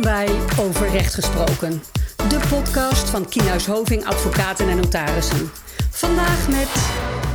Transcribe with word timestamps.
Bij 0.00 0.28
Over 0.58 0.90
Recht 0.90 1.14
Gesproken, 1.14 1.82
de 2.28 2.40
podcast 2.48 3.10
van 3.10 3.28
Kienhuis 3.28 3.66
Hoving 3.66 4.04
Advocaten 4.04 4.68
en 4.68 4.76
Notarissen. 4.76 5.50
Vandaag 5.90 6.48
met 6.48 6.68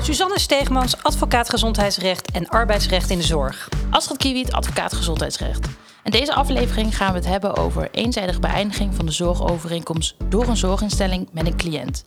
Suzanne 0.01 0.39
Steegmans, 0.39 1.03
advocaat 1.03 1.49
gezondheidsrecht 1.49 2.31
en 2.31 2.47
arbeidsrecht 2.47 3.09
in 3.09 3.17
de 3.17 3.23
zorg. 3.23 3.69
Astrid 3.89 4.17
Kiewiet, 4.17 4.51
advocaat 4.51 4.93
gezondheidsrecht. 4.93 5.67
In 6.03 6.11
deze 6.11 6.33
aflevering 6.33 6.97
gaan 6.97 7.11
we 7.11 7.17
het 7.17 7.27
hebben 7.27 7.55
over 7.57 7.89
eenzijdige 7.91 8.39
beëindiging 8.39 8.95
van 8.95 9.05
de 9.05 9.11
zorgovereenkomst 9.11 10.15
door 10.29 10.47
een 10.47 10.57
zorginstelling 10.57 11.29
met 11.31 11.47
een 11.47 11.57
cliënt. 11.57 12.05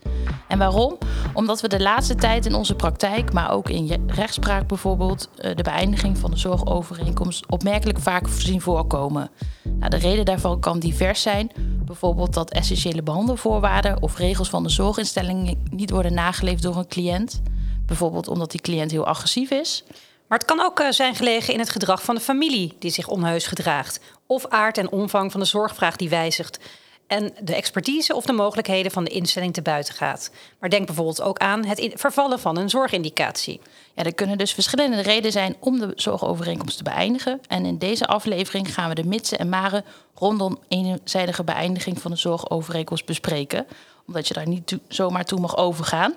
En 0.49 0.59
waarom? 0.59 0.99
Omdat 1.33 1.61
we 1.61 1.69
de 1.69 1.81
laatste 1.81 2.15
tijd 2.15 2.47
in 2.47 2.55
onze 2.55 2.75
praktijk, 2.75 3.33
maar 3.33 3.51
ook 3.51 3.69
in 3.69 4.05
rechtspraak 4.07 4.67
bijvoorbeeld, 4.67 5.29
eh, 5.37 5.55
de 5.55 5.63
beëindiging 5.63 6.19
van 6.19 6.31
de 6.31 6.37
zorgovereenkomst 6.37 7.47
opmerkelijk 7.47 7.99
vaak 7.99 8.29
zien 8.29 8.61
voorkomen. 8.61 9.31
Nou, 9.63 9.91
de 9.91 9.97
reden 9.97 10.25
daarvan 10.25 10.61
kan 10.61 10.79
divers 10.79 11.23
zijn. 11.23 11.53
Bijvoorbeeld 11.85 12.35
dat 12.35 12.51
essentiële 12.51 13.03
behandelvoorwaarden 13.03 14.03
of 14.03 14.19
regels 14.19 14.49
van 14.49 14.63
de 14.63 14.69
zorginstelling 14.69 15.59
niet 15.71 15.91
worden 15.91 16.15
nageleefd 16.15 16.63
door 16.63 16.77
een 16.77 16.89
cliënt. 16.89 17.43
Bijvoorbeeld 17.87 18.29
omdat 18.29 18.51
die 18.51 18.61
cliënt 18.61 18.91
heel 18.91 19.07
agressief 19.07 19.51
is. 19.51 19.85
Maar 20.29 20.39
het 20.39 20.47
kan 20.47 20.61
ook 20.61 20.81
eh, 20.81 20.91
zijn 20.91 21.15
gelegen 21.15 21.53
in 21.53 21.59
het 21.59 21.71
gedrag 21.71 22.03
van 22.03 22.15
de 22.15 22.21
familie 22.21 22.77
die 22.79 22.91
zich 22.91 23.09
onheus 23.09 23.47
gedraagt. 23.47 24.01
Of 24.27 24.47
aard 24.47 24.79
en 24.79 24.91
omvang 24.91 25.31
van 25.31 25.41
de 25.41 25.47
zorgvraag 25.47 25.97
die 25.97 26.09
wijzigt. 26.09 26.59
En 27.07 27.35
de 27.41 27.55
expertise 27.55 28.15
of 28.15 28.25
de 28.25 28.33
mogelijkheden 28.33 28.93
van 28.93 29.05
de 29.05 29.11
instelling 29.11 29.55
te 29.55 29.63
buiten 29.63 29.95
gaat. 29.95 30.31
Maar 30.59 30.71
denk 30.71 30.87
bijvoorbeeld 30.87 31.23
ook 31.23 31.39
aan 31.39 31.65
het 31.65 31.93
vervallen 31.95 32.41
van 32.41 32.57
een 32.57 32.71
zorgindicatie. 32.71 33.61
Ja, 33.95 34.05
er 34.05 34.15
kunnen 34.15 34.39
dus 34.39 34.53
verschillende 34.53 35.03
redenen 35.03 35.33
zijn 35.33 35.57
om 35.61 35.79
de 35.79 35.93
zorgovereenkomst 35.97 36.77
te 36.77 36.83
beëindigen. 36.83 37.41
En 37.49 37.65
in 37.65 37.79
deze 37.79 38.07
aflevering 38.07 38.75
gaan 38.75 38.89
we 38.89 38.95
de 38.95 39.05
mitsen 39.05 39.39
en 39.39 39.49
maren 39.49 39.85
rondom 40.15 40.59
eenzijdige 40.69 41.45
beëindiging 41.45 42.01
van 42.01 42.11
de 42.11 42.17
zorgovereenkomst 42.17 43.07
bespreken. 43.07 43.67
Omdat 44.07 44.29
je 44.29 44.35
daar 44.35 44.49
niet 44.49 44.79
zomaar 44.89 45.25
toe 45.25 45.41
mag 45.41 45.57
overgaan. 45.57 46.15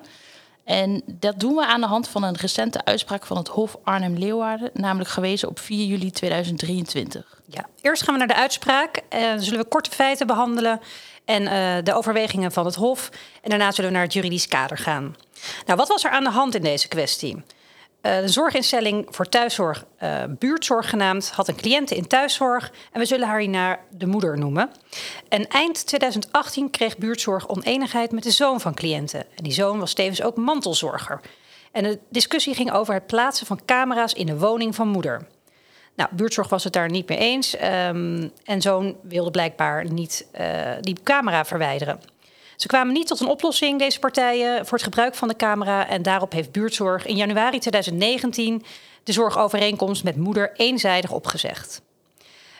En 0.64 1.02
dat 1.06 1.40
doen 1.40 1.54
we 1.54 1.66
aan 1.66 1.80
de 1.80 1.86
hand 1.86 2.08
van 2.08 2.22
een 2.22 2.36
recente 2.36 2.84
uitspraak 2.84 3.26
van 3.26 3.36
het 3.36 3.48
Hof 3.48 3.76
Arnhem-Leeuwarden, 3.84 4.70
namelijk 4.74 5.10
gewezen 5.10 5.48
op 5.48 5.58
4 5.58 5.86
juli 5.86 6.10
2023. 6.10 7.40
Ja, 7.46 7.66
eerst 7.80 8.02
gaan 8.02 8.12
we 8.12 8.18
naar 8.18 8.28
de 8.28 8.34
uitspraak. 8.42 9.02
en 9.08 9.30
dan 9.30 9.40
zullen 9.40 9.60
we 9.60 9.68
korte 9.68 9.90
feiten 9.90 10.26
behandelen 10.26 10.80
en 11.24 11.42
uh, 11.42 11.84
de 11.84 11.94
overwegingen 11.94 12.52
van 12.52 12.64
het 12.64 12.74
Hof. 12.74 13.10
En 13.42 13.50
daarna 13.50 13.72
zullen 13.72 13.90
we 13.90 13.96
naar 13.96 14.04
het 14.04 14.14
juridisch 14.14 14.48
kader 14.48 14.78
gaan. 14.78 15.16
Nou, 15.66 15.78
wat 15.78 15.88
was 15.88 16.04
er 16.04 16.10
aan 16.10 16.24
de 16.24 16.30
hand 16.30 16.54
in 16.54 16.62
deze 16.62 16.88
kwestie? 16.88 17.42
Uh, 18.02 18.20
de 18.20 18.28
zorginstelling 18.28 19.06
voor 19.10 19.28
thuiszorg, 19.28 19.84
uh, 20.02 20.22
buurtzorg 20.38 20.88
genaamd, 20.90 21.30
had 21.30 21.48
een 21.48 21.56
cliënte 21.56 21.96
in 21.96 22.06
thuiszorg 22.06 22.72
en 22.92 23.00
we 23.00 23.06
zullen 23.06 23.28
haar 23.28 23.38
hierna 23.38 23.78
de 23.90 24.06
moeder 24.06 24.38
noemen. 24.38 24.70
En 25.28 25.46
eind 25.48 25.86
2018 25.86 26.70
kreeg 26.70 26.98
buurtzorg 26.98 27.48
oneenigheid 27.48 28.12
met 28.12 28.22
de 28.22 28.30
zoon 28.30 28.60
van 28.60 28.74
cliënten. 28.74 29.20
En 29.20 29.44
die 29.44 29.52
zoon 29.52 29.78
was 29.78 29.92
tevens 29.92 30.22
ook 30.22 30.36
mantelzorger. 30.36 31.20
En 31.72 31.82
de 31.82 31.98
discussie 32.10 32.54
ging 32.54 32.72
over 32.72 32.94
het 32.94 33.06
plaatsen 33.06 33.46
van 33.46 33.60
camera's 33.64 34.12
in 34.12 34.26
de 34.26 34.38
woning 34.38 34.74
van 34.74 34.88
moeder. 34.88 35.26
Nou, 35.94 36.10
buurtzorg 36.14 36.48
was 36.48 36.64
het 36.64 36.72
daar 36.72 36.90
niet 36.90 37.08
mee 37.08 37.18
eens 37.18 37.54
um, 37.54 38.30
en 38.44 38.60
zoon 38.60 38.96
wilde 39.02 39.30
blijkbaar 39.30 39.90
niet 39.90 40.26
uh, 40.40 40.72
die 40.80 40.96
camera 41.02 41.44
verwijderen. 41.44 42.00
Ze 42.60 42.66
kwamen 42.66 42.92
niet 42.92 43.06
tot 43.06 43.20
een 43.20 43.28
oplossing, 43.28 43.78
deze 43.78 43.98
partijen, 43.98 44.66
voor 44.66 44.78
het 44.78 44.86
gebruik 44.86 45.14
van 45.14 45.28
de 45.28 45.36
camera. 45.36 45.88
En 45.88 46.02
daarop 46.02 46.32
heeft 46.32 46.52
buurtzorg 46.52 47.06
in 47.06 47.16
januari 47.16 47.58
2019 47.58 48.64
de 49.04 49.12
zorgovereenkomst 49.12 50.04
met 50.04 50.16
moeder 50.16 50.52
eenzijdig 50.56 51.10
opgezegd. 51.10 51.82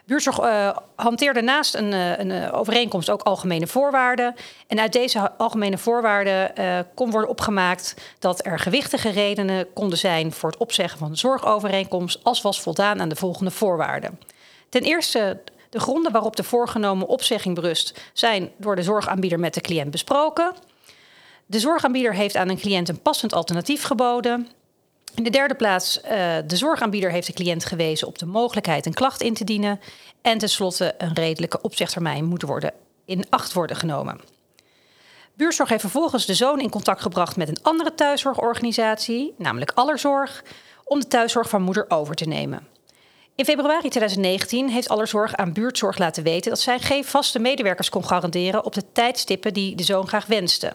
Buurtzorg 0.05 0.41
uh, 0.41 0.77
hanteerde 0.97 1.43
naast 1.43 1.75
een, 1.75 1.93
uh, 1.93 2.19
een 2.19 2.31
uh, 2.31 2.49
overeenkomst 2.53 3.11
ook 3.11 3.23
algemene 3.23 3.67
voorwaarden. 3.67 4.35
En 4.67 4.81
uit 4.81 4.93
deze 4.93 5.33
algemene 5.37 5.79
voorwaarden 5.79 6.53
kon 6.95 7.11
worden 7.11 7.31
opgemaakt 7.31 7.95
dat 8.19 8.47
er 8.47 8.59
gewichtige 8.59 9.11
redenen 9.11 9.73
konden 9.73 9.99
zijn 9.99 10.33
voor 10.33 10.51
het 10.51 10.61
opzeggen 10.61 10.99
van 10.99 11.11
de 11.11 11.17
zorgovereenkomst 11.17 12.25
als 12.25 12.43
was 12.43 12.61
voldaan 12.61 13.01
aan 13.01 13.09
de 13.09 13.17
volgende 13.17 13.51
voorwaarden. 13.51 14.21
Ten 14.69 14.83
eerste 14.83 15.41
de 15.71 15.81
gronden 15.81 16.13
waarop 16.13 16.37
de 16.37 16.43
voorgenomen 16.43 17.07
opzegging 17.07 17.55
berust 17.55 18.01
zijn 18.13 18.51
door 18.57 18.77
de 18.77 18.83
zorgaanbieder 18.83 19.41
met 19.41 19.55
de 19.55 19.61
cliënt 19.61 19.91
besproken. 19.91 20.55
De 21.47 21.59
zorgaanbieder 21.59 22.15
heeft 22.15 22.37
aan 22.37 22.49
een 22.49 22.59
cliënt 22.59 22.89
een 22.89 23.03
passend 23.03 23.33
alternatief 23.33 23.83
geboden. 23.83 24.49
In 25.15 25.23
de 25.23 25.31
derde 25.31 25.55
plaats, 25.55 26.01
uh, 26.05 26.11
de 26.47 26.57
zorgaanbieder 26.57 27.11
heeft 27.11 27.27
de 27.27 27.33
cliënt 27.33 27.65
gewezen 27.65 28.07
op 28.07 28.19
de 28.19 28.27
mogelijkheid 28.27 28.87
een 28.87 28.95
klacht 28.95 29.21
in 29.21 29.35
te 29.35 29.45
dienen. 29.45 29.81
En 30.23 30.39
tenslotte, 30.39 30.95
een 30.99 31.15
redelijke 31.15 31.61
opzegtermijn 31.61 32.25
moet 32.25 32.43
worden 32.43 32.73
in 33.05 33.25
acht 33.29 33.53
worden 33.53 33.77
genomen. 33.77 34.21
Buurzorg 35.35 35.69
heeft 35.69 35.81
vervolgens 35.81 36.27
de 36.27 36.35
zoon 36.35 36.61
in 36.61 36.71
contact 36.71 37.03
gebracht 37.03 37.37
met 37.37 37.49
een 37.49 37.63
andere 37.63 37.95
thuiszorgorganisatie, 37.95 39.35
namelijk 39.39 39.71
Allerzorg, 39.75 40.45
om 40.85 41.01
de 41.01 41.07
thuiszorg 41.07 41.49
van 41.49 41.63
moeder 41.63 41.85
over 41.89 42.15
te 42.15 42.25
nemen. 42.25 42.67
In 43.35 43.45
februari 43.45 43.89
2019 43.89 44.69
heeft 44.69 44.89
Allerzorg 44.89 45.37
aan 45.37 45.53
buurtzorg 45.53 45.99
laten 45.99 46.23
weten 46.23 46.51
dat 46.51 46.61
zij 46.61 46.79
geen 46.79 47.05
vaste 47.05 47.39
medewerkers 47.39 47.89
kon 47.89 48.05
garanderen 48.05 48.65
op 48.65 48.75
de 48.75 48.93
tijdstippen 48.93 49.55
die 49.55 49.77
de 49.77 49.83
zoon 49.83 50.09
graag 50.09 50.27
wenste. 50.27 50.73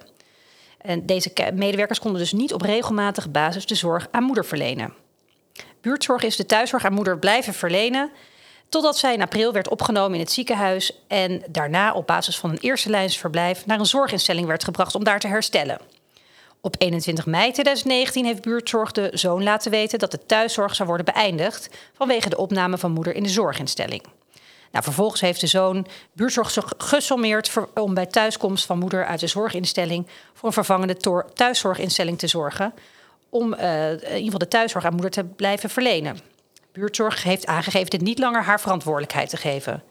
En 0.77 1.05
deze 1.05 1.31
medewerkers 1.53 1.99
konden 1.99 2.21
dus 2.21 2.31
niet 2.31 2.53
op 2.53 2.61
regelmatige 2.61 3.29
basis 3.29 3.65
de 3.65 3.75
zorg 3.75 4.07
aan 4.11 4.23
moeder 4.23 4.45
verlenen. 4.45 4.93
Buurtzorg 5.81 6.23
is 6.23 6.35
de 6.35 6.45
thuiszorg 6.45 6.85
aan 6.85 6.93
moeder 6.93 7.19
blijven 7.19 7.53
verlenen 7.53 8.11
totdat 8.69 8.97
zij 8.97 9.13
in 9.13 9.21
april 9.21 9.51
werd 9.51 9.69
opgenomen 9.69 10.13
in 10.13 10.19
het 10.19 10.31
ziekenhuis 10.31 11.03
en 11.07 11.43
daarna 11.49 11.93
op 11.93 12.07
basis 12.07 12.37
van 12.37 12.49
een 12.49 12.57
eerste 12.57 12.89
lijnsverblijf 12.89 13.65
naar 13.65 13.79
een 13.79 13.85
zorginstelling 13.85 14.47
werd 14.47 14.63
gebracht 14.63 14.95
om 14.95 15.03
daar 15.03 15.19
te 15.19 15.27
herstellen. 15.27 15.79
Op 16.65 16.75
21 16.77 17.25
mei 17.25 17.51
2019 17.51 18.25
heeft 18.25 18.41
buurtzorg 18.41 18.91
de 18.91 19.09
zoon 19.13 19.43
laten 19.43 19.71
weten 19.71 19.99
dat 19.99 20.11
de 20.11 20.25
thuiszorg 20.25 20.75
zou 20.75 20.87
worden 20.87 21.13
beëindigd 21.13 21.69
vanwege 21.93 22.29
de 22.29 22.37
opname 22.37 22.77
van 22.77 22.91
moeder 22.91 23.15
in 23.15 23.23
de 23.23 23.29
zorginstelling. 23.29 24.03
Nou, 24.71 24.83
vervolgens 24.83 25.21
heeft 25.21 25.41
de 25.41 25.47
zoon 25.47 25.87
buurtzorg 26.13 26.57
gesommeerd 26.77 27.51
om 27.73 27.93
bij 27.93 28.05
thuiskomst 28.05 28.65
van 28.65 28.79
moeder 28.79 29.05
uit 29.05 29.19
de 29.19 29.27
zorginstelling 29.27 30.07
voor 30.33 30.47
een 30.47 30.53
vervangende 30.53 30.97
thuiszorginstelling 31.33 32.19
te 32.19 32.27
zorgen. 32.27 32.73
Om 33.29 33.53
uh, 33.53 33.91
in 33.91 33.97
ieder 33.99 34.23
geval 34.23 34.39
de 34.39 34.47
thuiszorg 34.47 34.85
aan 34.85 34.93
moeder 34.93 35.11
te 35.11 35.23
blijven 35.23 35.69
verlenen. 35.69 36.17
Buurtzorg 36.71 37.23
heeft 37.23 37.45
aangegeven 37.45 37.89
dit 37.89 38.01
niet 38.01 38.19
langer 38.19 38.43
haar 38.43 38.59
verantwoordelijkheid 38.59 39.29
te 39.29 39.37
geven. 39.37 39.83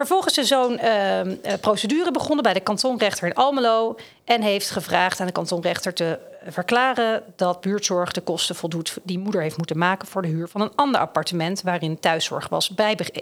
Vervolgens 0.00 0.38
is 0.38 0.48
zo'n 0.48 0.80
uh, 0.84 1.20
procedure 1.60 2.10
begonnen 2.10 2.42
bij 2.42 2.52
de 2.52 2.60
kantonrechter 2.60 3.26
in 3.26 3.34
Almelo 3.34 3.96
en 4.24 4.42
heeft 4.42 4.70
gevraagd 4.70 5.20
aan 5.20 5.26
de 5.26 5.32
kantonrechter 5.32 5.94
te 5.94 6.18
verklaren 6.46 7.22
dat 7.36 7.60
buurtzorg 7.60 8.12
de 8.12 8.20
kosten 8.20 8.54
voldoet 8.54 8.96
die 9.02 9.18
moeder 9.18 9.40
heeft 9.40 9.56
moeten 9.56 9.78
maken 9.78 10.08
voor 10.08 10.22
de 10.22 10.28
huur 10.28 10.48
van 10.48 10.60
een 10.60 10.72
ander 10.74 11.00
appartement 11.00 11.62
waarin 11.62 11.98
thuiszorg 11.98 12.48
was 12.48 12.72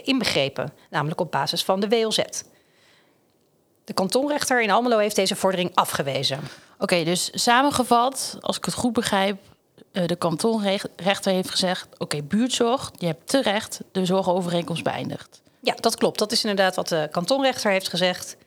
inbegrepen, 0.03 0.73
namelijk 0.89 1.21
op 1.21 1.31
basis 1.31 1.63
van 1.63 1.79
de 1.79 1.87
WLZ. 1.87 2.19
De 3.83 3.93
kantonrechter 3.93 4.61
in 4.61 4.71
Almelo 4.71 4.97
heeft 4.97 5.15
deze 5.15 5.35
vordering 5.35 5.71
afgewezen. 5.73 6.39
Oké, 6.77 7.03
dus 7.03 7.29
samengevat, 7.33 8.37
als 8.41 8.57
ik 8.57 8.65
het 8.65 8.73
goed 8.73 8.93
begrijp, 8.93 9.37
eh, 9.91 10.05
de 10.05 10.15
kantonrechter 10.15 11.31
heeft 11.31 11.49
gezegd: 11.49 11.87
oké, 11.93 12.03
okay, 12.03 12.23
buurtzorg, 12.23 12.91
je 12.97 13.05
hebt 13.05 13.27
terecht 13.27 13.79
de 13.91 14.05
zorgovereenkomst 14.05 14.83
beëindigd. 14.83 15.41
Ja, 15.69 15.75
dat 15.79 15.97
klopt. 15.97 16.19
Dat 16.19 16.31
is 16.31 16.43
inderdaad 16.43 16.75
wat 16.75 16.87
de 16.87 17.07
kantonrechter 17.11 17.71
heeft 17.71 17.89
gezegd. 17.89 18.37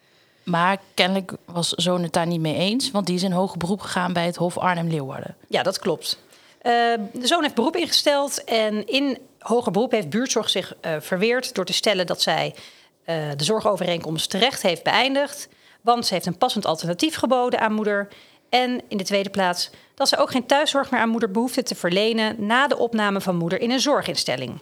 Maar 0.43 0.79
kennelijk 0.95 1.33
was 1.45 1.69
zoon 1.69 2.03
het 2.03 2.13
daar 2.13 2.27
niet 2.27 2.41
mee 2.41 2.57
eens, 2.57 2.91
want 2.91 3.07
die 3.07 3.15
is 3.15 3.23
in 3.23 3.33
hoger 3.33 3.59
beroep 3.59 3.81
gegaan 3.81 4.13
bij 4.13 4.27
het 4.27 4.37
Hof 4.37 4.59
Arnhem-Leeuwarden. 4.59 5.37
Ja, 5.49 5.63
dat 5.63 5.79
klopt. 5.79 6.19
Uh, 6.63 6.73
de 7.13 7.27
zoon 7.27 7.43
heeft 7.43 7.55
beroep 7.55 7.77
ingesteld 7.77 8.45
en 8.45 8.87
in 8.87 9.19
hoger 9.39 9.73
beroep 9.73 9.91
heeft 9.91 10.11
buurtzorg 10.11 10.49
zich 10.49 10.75
uh, 10.81 10.97
verweerd 11.01 11.55
door 11.55 11.65
te 11.65 11.73
stellen 11.73 12.07
dat 12.07 12.23
zij 12.23 12.55
uh, 12.55 13.17
de 13.37 13.45
zorgovereenkomst 13.45 14.31
terecht 14.31 14.63
heeft 14.63 14.83
beëindigd, 14.83 15.49
want 15.81 16.07
ze 16.07 16.15
heeft 16.15 16.27
een 16.27 16.39
passend 16.39 16.67
alternatief 16.67 17.15
geboden 17.15 17.61
aan 17.61 17.73
moeder. 17.73 18.09
En 18.49 18.81
in 18.89 18.97
de 18.97 19.05
tweede 19.05 19.31
plaats 19.31 19.71
dat 19.95 20.09
ze 20.09 20.17
ook 20.17 20.31
geen 20.31 20.47
thuiszorg 20.47 20.91
meer 20.91 21.01
aan 21.01 21.09
moeder 21.09 21.31
behoefde 21.31 21.63
te 21.63 21.75
verlenen 21.75 22.47
na 22.47 22.67
de 22.67 22.79
opname 22.79 23.21
van 23.21 23.37
moeder 23.37 23.61
in 23.61 23.71
een 23.71 23.81
zorginstelling. 23.81 24.61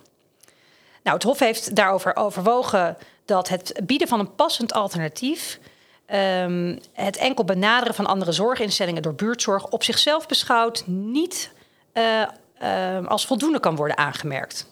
Nou, 1.02 1.17
het 1.17 1.23
Hof 1.23 1.38
heeft 1.38 1.76
daarover 1.76 2.17
overwogen 2.17 2.97
dat 3.25 3.49
het 3.49 3.81
bieden 3.85 4.08
van 4.08 4.20
een 4.20 4.35
passend 4.35 4.73
alternatief. 4.73 5.58
Um, 6.14 6.79
het 6.93 7.17
enkel 7.17 7.44
benaderen 7.44 7.94
van 7.94 8.06
andere 8.06 8.32
zorginstellingen 8.32 9.02
door 9.02 9.14
buurtzorg 9.14 9.67
op 9.67 9.82
zichzelf 9.82 10.26
beschouwd 10.26 10.82
niet 10.87 11.50
uh, 11.94 12.23
uh, 12.62 13.06
als 13.06 13.26
voldoende 13.26 13.61
kan 13.61 13.76
worden 13.76 13.97
aangemerkt. 13.97 14.67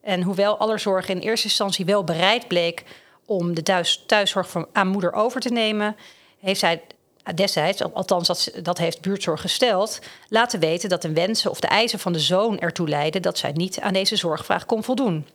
En 0.00 0.22
hoewel 0.22 0.56
Allerzorg 0.56 1.08
in 1.08 1.18
eerste 1.18 1.46
instantie 1.46 1.84
wel 1.84 2.04
bereid 2.04 2.48
bleek 2.48 2.84
om 3.24 3.54
de 3.54 3.62
thuis, 3.62 4.04
thuiszorg 4.06 4.50
van, 4.50 4.66
aan 4.72 4.88
moeder 4.88 5.12
over 5.12 5.40
te 5.40 5.48
nemen, 5.48 5.96
heeft 6.40 6.60
zij 6.60 6.82
destijds, 7.34 7.82
althans 7.82 8.50
dat 8.62 8.78
heeft 8.78 9.00
buurtzorg 9.00 9.40
gesteld, 9.40 9.98
laten 10.28 10.60
weten 10.60 10.88
dat 10.88 11.02
de 11.02 11.12
wensen 11.12 11.50
of 11.50 11.60
de 11.60 11.66
eisen 11.66 11.98
van 11.98 12.12
de 12.12 12.20
zoon 12.20 12.58
ertoe 12.58 12.88
leiden 12.88 13.22
dat 13.22 13.38
zij 13.38 13.52
niet 13.52 13.80
aan 13.80 13.92
deze 13.92 14.16
zorgvraag 14.16 14.66
kon 14.66 14.84
voldoen. 14.84 15.26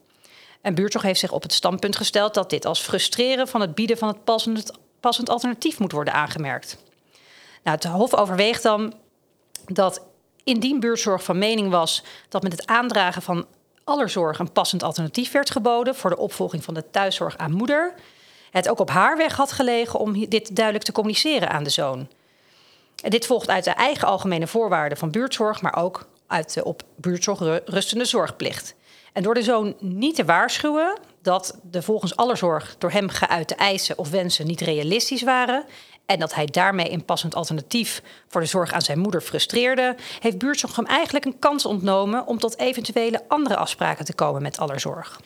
En 0.61 0.75
buurtzorg 0.75 1.03
heeft 1.03 1.19
zich 1.19 1.31
op 1.31 1.41
het 1.41 1.53
standpunt 1.53 1.95
gesteld 1.95 2.33
dat 2.33 2.49
dit 2.49 2.65
als 2.65 2.79
frustreren 2.79 3.47
van 3.47 3.61
het 3.61 3.75
bieden 3.75 3.97
van 3.97 4.07
het 4.07 4.23
passend, 4.23 4.71
passend 4.99 5.29
alternatief 5.29 5.79
moet 5.79 5.91
worden 5.91 6.13
aangemerkt. 6.13 6.77
Nou, 7.63 7.75
het 7.75 7.85
Hof 7.85 8.13
overweegt 8.13 8.63
dan 8.63 8.93
dat 9.65 10.01
indien 10.43 10.79
buurtzorg 10.79 11.23
van 11.23 11.37
mening 11.37 11.69
was 11.69 12.03
dat 12.29 12.43
met 12.43 12.51
het 12.51 12.67
aandragen 12.67 13.21
van 13.21 13.45
allerzorg 13.83 14.39
een 14.39 14.51
passend 14.51 14.83
alternatief 14.83 15.31
werd 15.31 15.51
geboden 15.51 15.95
voor 15.95 16.09
de 16.09 16.17
opvolging 16.17 16.63
van 16.63 16.73
de 16.73 16.89
thuiszorg 16.89 17.37
aan 17.37 17.51
moeder, 17.51 17.93
het 18.51 18.69
ook 18.69 18.79
op 18.79 18.89
haar 18.89 19.17
weg 19.17 19.35
had 19.35 19.51
gelegen 19.51 19.99
om 19.99 20.29
dit 20.29 20.55
duidelijk 20.55 20.85
te 20.85 20.91
communiceren 20.91 21.49
aan 21.49 21.63
de 21.63 21.69
zoon. 21.69 22.07
En 23.03 23.09
dit 23.09 23.25
volgt 23.25 23.49
uit 23.49 23.63
de 23.63 23.71
eigen 23.71 24.07
algemene 24.07 24.47
voorwaarden 24.47 24.97
van 24.97 25.11
buurtzorg, 25.11 25.61
maar 25.61 25.75
ook 25.75 26.07
uit 26.27 26.53
de 26.53 26.63
op 26.63 26.83
buurtzorg 26.95 27.61
rustende 27.65 28.05
zorgplicht. 28.05 28.75
En 29.13 29.23
door 29.23 29.33
de 29.33 29.43
zoon 29.43 29.75
niet 29.79 30.15
te 30.15 30.25
waarschuwen 30.25 30.97
dat 31.21 31.59
de 31.63 31.81
volgens 31.81 32.15
allerzorg 32.15 32.75
door 32.77 32.91
hem 32.91 33.09
geuite 33.09 33.55
eisen 33.55 33.97
of 33.97 34.09
wensen 34.09 34.47
niet 34.47 34.61
realistisch 34.61 35.21
waren 35.21 35.65
en 36.05 36.19
dat 36.19 36.33
hij 36.33 36.45
daarmee 36.45 36.91
een 36.91 37.05
passend 37.05 37.35
alternatief 37.35 38.01
voor 38.27 38.41
de 38.41 38.47
zorg 38.47 38.73
aan 38.73 38.81
zijn 38.81 38.99
moeder 38.99 39.21
frustreerde, 39.21 39.95
heeft 40.19 40.37
buurtzorg 40.37 40.75
hem 40.75 40.85
eigenlijk 40.85 41.25
een 41.25 41.39
kans 41.39 41.65
ontnomen 41.65 42.27
om 42.27 42.39
tot 42.39 42.57
eventuele 42.57 43.23
andere 43.27 43.55
afspraken 43.55 44.05
te 44.05 44.13
komen 44.13 44.41
met 44.41 44.59
allerzorg. 44.59 45.21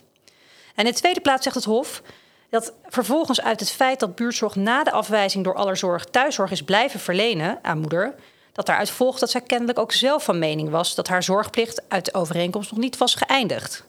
En 0.75 0.85
in 0.85 0.91
de 0.91 0.97
tweede 0.97 1.21
plaats 1.21 1.43
zegt 1.43 1.55
het 1.55 1.65
Hof 1.65 2.01
dat 2.49 2.73
vervolgens 2.85 3.41
uit 3.41 3.59
het 3.59 3.71
feit 3.71 3.99
dat 3.99 4.15
buurtzorg 4.15 4.55
na 4.55 4.83
de 4.83 4.91
afwijzing 4.91 5.43
door 5.43 5.55
allerzorg 5.55 6.05
thuiszorg 6.05 6.51
is 6.51 6.63
blijven 6.63 6.99
verlenen 6.99 7.59
aan 7.61 7.79
moeder, 7.79 8.15
dat 8.55 8.65
daaruit 8.65 8.89
volgt 8.89 9.19
dat 9.19 9.29
zij 9.29 9.41
kennelijk 9.41 9.79
ook 9.79 9.91
zelf 9.91 10.23
van 10.23 10.39
mening 10.39 10.69
was 10.69 10.95
dat 10.95 11.07
haar 11.07 11.23
zorgplicht 11.23 11.81
uit 11.87 12.05
de 12.05 12.13
overeenkomst 12.13 12.71
nog 12.71 12.79
niet 12.79 12.97
was 12.97 13.15
geëindigd. 13.15 13.83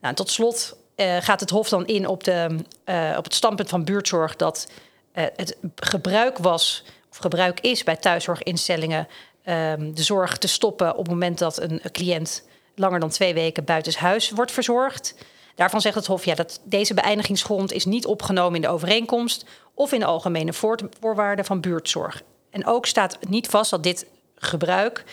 Nou, 0.00 0.14
tot 0.14 0.30
slot 0.30 0.76
uh, 0.96 1.16
gaat 1.20 1.40
het 1.40 1.50
Hof 1.50 1.68
dan 1.68 1.86
in 1.86 2.06
op, 2.06 2.24
de, 2.24 2.56
uh, 2.84 3.14
op 3.16 3.24
het 3.24 3.34
standpunt 3.34 3.68
van 3.68 3.84
buurtzorg 3.84 4.36
dat 4.36 4.70
uh, 5.14 5.24
het 5.36 5.56
gebruik 5.76 6.38
was 6.38 6.84
of 7.10 7.16
gebruik 7.16 7.60
is 7.60 7.82
bij 7.82 7.96
thuiszorginstellingen 7.96 9.08
um, 9.44 9.94
de 9.94 10.02
zorg 10.02 10.38
te 10.38 10.48
stoppen 10.48 10.90
op 10.90 10.98
het 10.98 11.08
moment 11.08 11.38
dat 11.38 11.60
een, 11.60 11.80
cliënt 11.92 12.42
langer 12.74 13.00
dan 13.00 13.10
twee 13.10 13.34
weken 13.34 13.64
buitenshuis 13.64 14.30
wordt 14.30 14.52
verzorgd. 14.52 15.14
Daarvan 15.54 15.80
zegt 15.80 15.94
het 15.94 16.06
Hof 16.06 16.24
ja, 16.24 16.34
dat 16.34 16.60
deze 16.64 16.94
beëindigingsgrond 16.94 17.72
is 17.72 17.84
niet 17.84 18.06
opgenomen 18.06 18.54
in 18.54 18.60
de 18.60 18.68
overeenkomst 18.68 19.44
of 19.74 19.92
in 19.92 20.00
de 20.00 20.06
algemene 20.06 20.52
voorwaarden 21.00 21.44
van 21.44 21.60
buurtzorg. 21.60 22.22
En 22.50 22.66
ook 22.66 22.86
staat 22.86 23.18
niet 23.28 23.48
vast 23.48 23.70
dat 23.70 23.82
dit 23.82 24.06
gebruik 24.36 25.04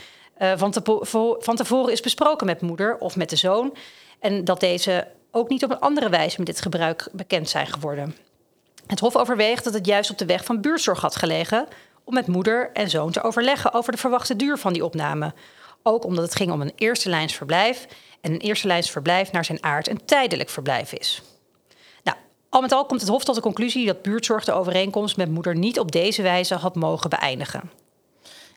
uh, 0.41 0.51
van, 0.55 0.71
te, 0.71 1.35
van 1.39 1.55
tevoren 1.55 1.91
is 1.91 2.01
besproken 2.01 2.45
met 2.45 2.61
moeder 2.61 2.97
of 2.97 3.15
met 3.15 3.29
de 3.29 3.35
zoon. 3.35 3.75
En 4.19 4.43
dat 4.43 4.59
deze 4.59 5.07
ook 5.31 5.49
niet 5.49 5.63
op 5.63 5.71
een 5.71 5.79
andere 5.79 6.09
wijze 6.09 6.37
met 6.37 6.45
dit 6.45 6.61
gebruik 6.61 7.09
bekend 7.11 7.49
zijn 7.49 7.67
geworden. 7.67 8.15
Het 8.87 8.99
Hof 8.99 9.15
overweegt 9.15 9.63
dat 9.63 9.73
het 9.73 9.85
juist 9.85 10.11
op 10.11 10.17
de 10.17 10.25
weg 10.25 10.45
van 10.45 10.61
buurtzorg 10.61 11.01
had 11.01 11.15
gelegen 11.15 11.67
om 12.03 12.13
met 12.13 12.27
moeder 12.27 12.69
en 12.73 12.89
zoon 12.89 13.11
te 13.11 13.23
overleggen 13.23 13.73
over 13.73 13.91
de 13.91 13.97
verwachte 13.97 14.35
duur 14.35 14.57
van 14.57 14.73
die 14.73 14.85
opname. 14.85 15.33
Ook 15.83 16.05
omdat 16.05 16.23
het 16.23 16.35
ging 16.35 16.51
om 16.51 16.61
een 16.61 16.73
eerste 16.75 17.09
lijns 17.09 17.35
verblijf 17.35 17.87
en 18.21 18.31
een 18.31 18.39
eerste 18.39 18.67
lijns 18.67 18.89
verblijf 18.89 19.31
naar 19.31 19.45
zijn 19.45 19.63
aard 19.63 19.87
een 19.87 20.05
tijdelijk 20.05 20.49
verblijf 20.49 20.93
is. 20.93 21.21
Al 22.49 22.61
met 22.61 22.71
al 22.71 22.85
komt 22.85 23.01
het 23.01 23.09
Hof 23.09 23.23
tot 23.23 23.35
de 23.35 23.41
conclusie 23.41 23.85
dat 23.85 24.01
buurtzorg 24.01 24.45
de 24.45 24.51
overeenkomst 24.51 25.17
met 25.17 25.29
moeder 25.29 25.55
niet 25.55 25.79
op 25.79 25.91
deze 25.91 26.21
wijze 26.21 26.55
had 26.55 26.75
mogen 26.75 27.09
beëindigen. 27.09 27.71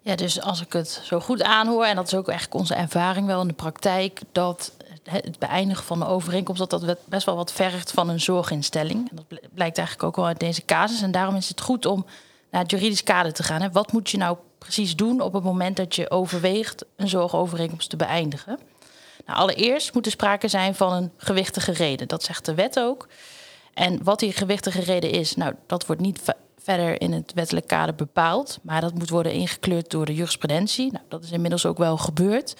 Ja, 0.02 0.16
dus 0.16 0.40
als 0.40 0.60
ik 0.60 0.72
het 0.72 1.00
zo 1.04 1.20
goed 1.20 1.42
aanhoor, 1.42 1.84
en 1.84 1.96
dat 1.96 2.06
is 2.06 2.14
ook 2.14 2.28
eigenlijk 2.28 2.60
onze 2.60 2.74
ervaring 2.74 3.26
wel 3.26 3.40
in 3.40 3.48
de 3.48 3.54
praktijk, 3.54 4.20
dat 4.32 4.72
het 5.02 5.38
beëindigen 5.38 5.84
van 5.84 5.98
de 5.98 6.06
overeenkomst, 6.06 6.70
dat 6.70 6.80
dat 6.80 6.98
best 7.04 7.26
wel 7.26 7.36
wat 7.36 7.52
vergt 7.52 7.90
van 7.90 8.08
een 8.08 8.20
zorginstelling. 8.20 9.10
En 9.10 9.16
dat 9.16 9.50
blijkt 9.54 9.78
eigenlijk 9.78 10.08
ook 10.08 10.16
wel 10.16 10.26
uit 10.26 10.40
deze 10.40 10.64
casus. 10.64 11.02
En 11.02 11.10
daarom 11.10 11.36
is 11.36 11.48
het 11.48 11.60
goed 11.60 11.86
om 11.86 12.06
naar 12.50 12.62
het 12.62 12.70
juridisch 12.70 13.02
kader 13.02 13.32
te 13.32 13.42
gaan. 13.42 13.72
Wat 13.72 13.92
moet 13.92 14.10
je 14.10 14.16
nou 14.16 14.36
precies 14.58 14.96
doen 14.96 15.20
op 15.20 15.32
het 15.32 15.42
moment 15.42 15.76
dat 15.76 15.94
je 15.94 16.10
overweegt 16.10 16.84
een 16.96 17.08
zorgovereenkomst 17.08 17.90
te 17.90 17.96
beëindigen? 17.96 18.58
Nou, 19.26 19.38
allereerst 19.38 19.94
moet 19.94 20.06
er 20.06 20.12
sprake 20.12 20.48
zijn 20.48 20.74
van 20.74 20.92
een 20.92 21.12
gewichtige 21.16 21.72
reden. 21.72 22.08
Dat 22.08 22.22
zegt 22.22 22.44
de 22.44 22.54
wet 22.54 22.78
ook. 22.78 23.08
En 23.74 24.04
wat 24.04 24.18
die 24.18 24.32
gewichtige 24.32 24.80
reden 24.80 25.10
is, 25.10 25.34
nou, 25.36 25.54
dat 25.66 25.86
wordt 25.86 26.02
niet 26.02 26.20
verder 26.62 27.00
in 27.00 27.12
het 27.12 27.32
wettelijk 27.34 27.66
kader 27.66 27.94
bepaald. 27.94 28.58
Maar 28.62 28.80
dat 28.80 28.94
moet 28.94 29.10
worden 29.10 29.32
ingekleurd 29.32 29.90
door 29.90 30.06
de 30.06 30.14
jurisprudentie. 30.14 30.92
Nou, 30.92 31.04
dat 31.08 31.22
is 31.24 31.30
inmiddels 31.30 31.66
ook 31.66 31.78
wel 31.78 31.96
gebeurd. 31.96 32.56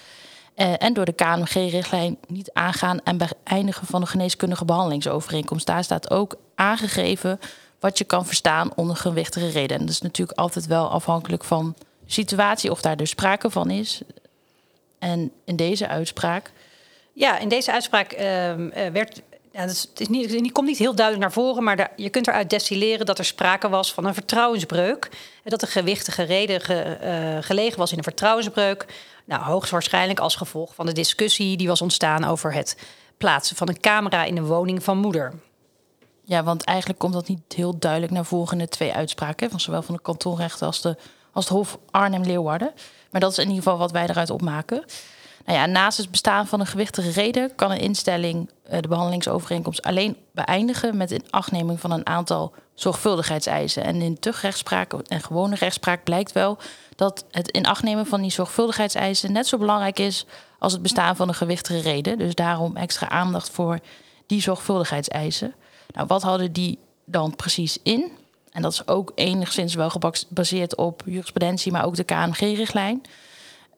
Uh, 0.56 0.82
en 0.82 0.92
door 0.92 1.04
de 1.04 1.12
KNMG-richtlijn 1.12 2.18
niet 2.26 2.52
aangaan 2.52 3.00
en 3.04 3.18
beëindigen 3.18 3.86
van 3.86 4.00
een 4.00 4.06
geneeskundige 4.06 4.64
behandelingsovereenkomst. 4.64 5.66
Daar 5.66 5.84
staat 5.84 6.10
ook 6.10 6.36
aangegeven 6.54 7.38
wat 7.80 7.98
je 7.98 8.04
kan 8.04 8.26
verstaan 8.26 8.74
onder 8.74 8.96
gewichtige 8.96 9.48
reden. 9.48 9.78
En 9.78 9.82
dat 9.82 9.94
is 9.94 10.00
natuurlijk 10.00 10.38
altijd 10.38 10.66
wel 10.66 10.90
afhankelijk 10.90 11.44
van 11.44 11.74
de 11.78 12.12
situatie 12.12 12.70
of 12.70 12.80
daar 12.80 12.96
dus 12.96 13.10
sprake 13.10 13.50
van 13.50 13.70
is. 13.70 14.02
En 14.98 15.32
in 15.44 15.56
deze 15.56 15.88
uitspraak. 15.88 16.52
Ja, 17.12 17.38
in 17.38 17.48
deze 17.48 17.72
uitspraak 17.72 18.12
uh, 18.12 18.20
werd 18.92 19.22
ja, 19.52 19.60
het, 19.60 19.90
is 19.94 20.08
niet, 20.08 20.52
komt 20.52 20.66
niet 20.66 20.78
heel 20.78 20.94
duidelijk 20.94 21.26
naar 21.26 21.44
voren, 21.44 21.64
maar 21.64 21.76
daar, 21.76 21.92
je 21.96 22.10
kunt 22.10 22.26
eruit 22.26 22.50
destilleren 22.50 23.06
dat 23.06 23.18
er 23.18 23.24
sprake 23.24 23.68
was 23.68 23.92
van 23.92 24.04
een 24.04 24.14
vertrouwensbreuk. 24.14 25.08
En 25.44 25.50
dat 25.50 25.60
de 25.60 25.66
gewichtige 25.66 26.22
reden 26.22 26.60
ge, 26.60 26.98
uh, 27.02 27.42
gelegen 27.42 27.78
was 27.78 27.90
in 27.92 27.98
een 27.98 28.04
vertrouwensbreuk. 28.04 28.86
Nou, 29.24 29.42
hoogstwaarschijnlijk 29.42 30.20
als 30.20 30.36
gevolg 30.36 30.74
van 30.74 30.86
de 30.86 30.92
discussie 30.92 31.56
die 31.56 31.68
was 31.68 31.82
ontstaan 31.82 32.24
over 32.24 32.52
het 32.52 32.76
plaatsen 33.18 33.56
van 33.56 33.68
een 33.68 33.80
camera 33.80 34.24
in 34.24 34.34
de 34.34 34.42
woning 34.42 34.82
van 34.82 34.98
moeder. 34.98 35.32
Ja, 36.24 36.42
want 36.42 36.64
eigenlijk 36.64 36.98
komt 36.98 37.12
dat 37.12 37.28
niet 37.28 37.40
heel 37.54 37.78
duidelijk 37.78 38.12
naar 38.12 38.24
voren 38.24 38.52
in 38.52 38.58
de 38.58 38.68
twee 38.68 38.92
uitspraken, 38.92 39.50
van 39.50 39.60
zowel 39.60 39.82
van 39.82 39.94
de 39.94 40.02
kantonrechter 40.02 40.66
als, 40.66 40.80
de, 40.80 40.96
als 41.32 41.44
het 41.44 41.54
Hof 41.54 41.78
Arnhem-Leeuwarden. 41.90 42.72
Maar 43.10 43.20
dat 43.20 43.30
is 43.30 43.38
in 43.38 43.48
ieder 43.48 43.62
geval 43.62 43.78
wat 43.78 43.90
wij 43.90 44.08
eruit 44.08 44.30
opmaken. 44.30 44.84
Nou 45.50 45.62
ja, 45.62 45.68
naast 45.68 45.98
het 45.98 46.10
bestaan 46.10 46.46
van 46.46 46.60
een 46.60 46.66
gewichtige 46.66 47.10
reden 47.10 47.54
kan 47.54 47.70
een 47.70 47.80
instelling 47.80 48.50
eh, 48.62 48.80
de 48.80 48.88
behandelingsovereenkomst 48.88 49.82
alleen 49.82 50.16
beëindigen 50.32 50.96
met 50.96 51.10
inachtneming 51.10 51.80
van 51.80 51.90
een 51.90 52.06
aantal 52.06 52.54
zorgvuldigheidseisen. 52.74 53.84
En 53.84 54.02
in 54.02 54.18
tuchtrechtspraak 54.18 54.92
en 54.92 55.20
gewone 55.20 55.54
rechtspraak 55.54 56.04
blijkt 56.04 56.32
wel 56.32 56.58
dat 56.96 57.24
het 57.30 57.48
inachtnemen 57.48 58.06
van 58.06 58.20
die 58.20 58.30
zorgvuldigheidseisen 58.30 59.32
net 59.32 59.46
zo 59.46 59.58
belangrijk 59.58 59.98
is 59.98 60.26
als 60.58 60.72
het 60.72 60.82
bestaan 60.82 61.16
van 61.16 61.28
een 61.28 61.34
gewichtige 61.34 61.80
reden. 61.80 62.18
Dus 62.18 62.34
daarom 62.34 62.76
extra 62.76 63.08
aandacht 63.08 63.50
voor 63.50 63.78
die 64.26 64.40
zorgvuldigheidseisen. 64.40 65.54
Nou, 65.92 66.06
wat 66.06 66.22
houden 66.22 66.52
die 66.52 66.78
dan 67.04 67.36
precies 67.36 67.78
in? 67.82 68.12
En 68.52 68.62
dat 68.62 68.72
is 68.72 68.88
ook 68.88 69.12
enigszins 69.14 69.74
wel 69.74 69.90
gebaseerd 69.90 70.76
op 70.76 71.02
jurisprudentie, 71.04 71.72
maar 71.72 71.84
ook 71.84 71.96
de 71.96 72.04
KNG-richtlijn. 72.04 73.02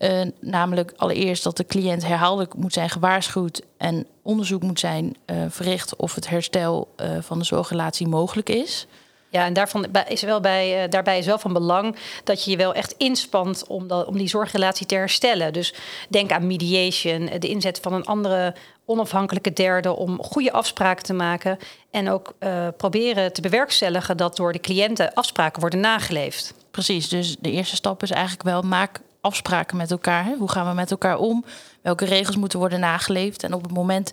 Uh, 0.02 0.20
namelijk 0.40 0.92
allereerst 0.96 1.44
dat 1.44 1.56
de 1.56 1.66
cliënt 1.66 2.06
herhaaldelijk 2.06 2.54
moet 2.54 2.72
zijn 2.72 2.90
gewaarschuwd 2.90 3.62
en 3.76 4.06
onderzoek 4.22 4.62
moet 4.62 4.80
zijn 4.80 5.16
uh, 5.26 5.36
verricht 5.48 5.96
of 5.96 6.14
het 6.14 6.28
herstel 6.28 6.94
uh, 6.96 7.10
van 7.20 7.38
de 7.38 7.44
zorgrelatie 7.44 8.08
mogelijk 8.08 8.48
is. 8.48 8.86
Ja, 9.28 9.44
en 9.44 9.52
daarvan 9.52 9.86
is 10.08 10.22
wel 10.22 10.40
bij, 10.40 10.88
daarbij 10.88 11.18
is 11.18 11.26
wel 11.26 11.38
van 11.38 11.52
belang 11.52 11.96
dat 12.24 12.44
je 12.44 12.50
je 12.50 12.56
wel 12.56 12.74
echt 12.74 12.94
inspant 12.98 13.66
om, 13.66 13.88
dat, 13.88 14.06
om 14.06 14.18
die 14.18 14.28
zorgrelatie 14.28 14.86
te 14.86 14.94
herstellen. 14.94 15.52
Dus 15.52 15.74
denk 16.08 16.32
aan 16.32 16.46
mediation, 16.46 17.30
de 17.38 17.48
inzet 17.48 17.78
van 17.82 17.92
een 17.92 18.06
andere 18.06 18.54
onafhankelijke 18.84 19.52
derde 19.52 19.96
om 19.96 20.22
goede 20.22 20.52
afspraken 20.52 21.04
te 21.04 21.12
maken. 21.12 21.58
En 21.90 22.10
ook 22.10 22.34
uh, 22.40 22.68
proberen 22.76 23.32
te 23.32 23.40
bewerkstelligen 23.40 24.16
dat 24.16 24.36
door 24.36 24.52
de 24.52 24.60
cliënten 24.60 25.14
afspraken 25.14 25.60
worden 25.60 25.80
nageleefd. 25.80 26.54
Precies, 26.70 27.08
dus 27.08 27.36
de 27.40 27.50
eerste 27.50 27.76
stap 27.76 28.02
is 28.02 28.10
eigenlijk 28.10 28.42
wel 28.42 28.62
maak 28.62 29.00
afspraken 29.22 29.76
met 29.76 29.90
elkaar. 29.90 30.34
Hoe 30.38 30.50
gaan 30.50 30.68
we 30.68 30.74
met 30.74 30.90
elkaar 30.90 31.18
om? 31.18 31.44
Welke 31.82 32.04
regels 32.04 32.36
moeten 32.36 32.58
worden 32.58 32.80
nageleefd? 32.80 33.42
En 33.42 33.54
op 33.54 33.62
het 33.62 33.72
moment 33.72 34.12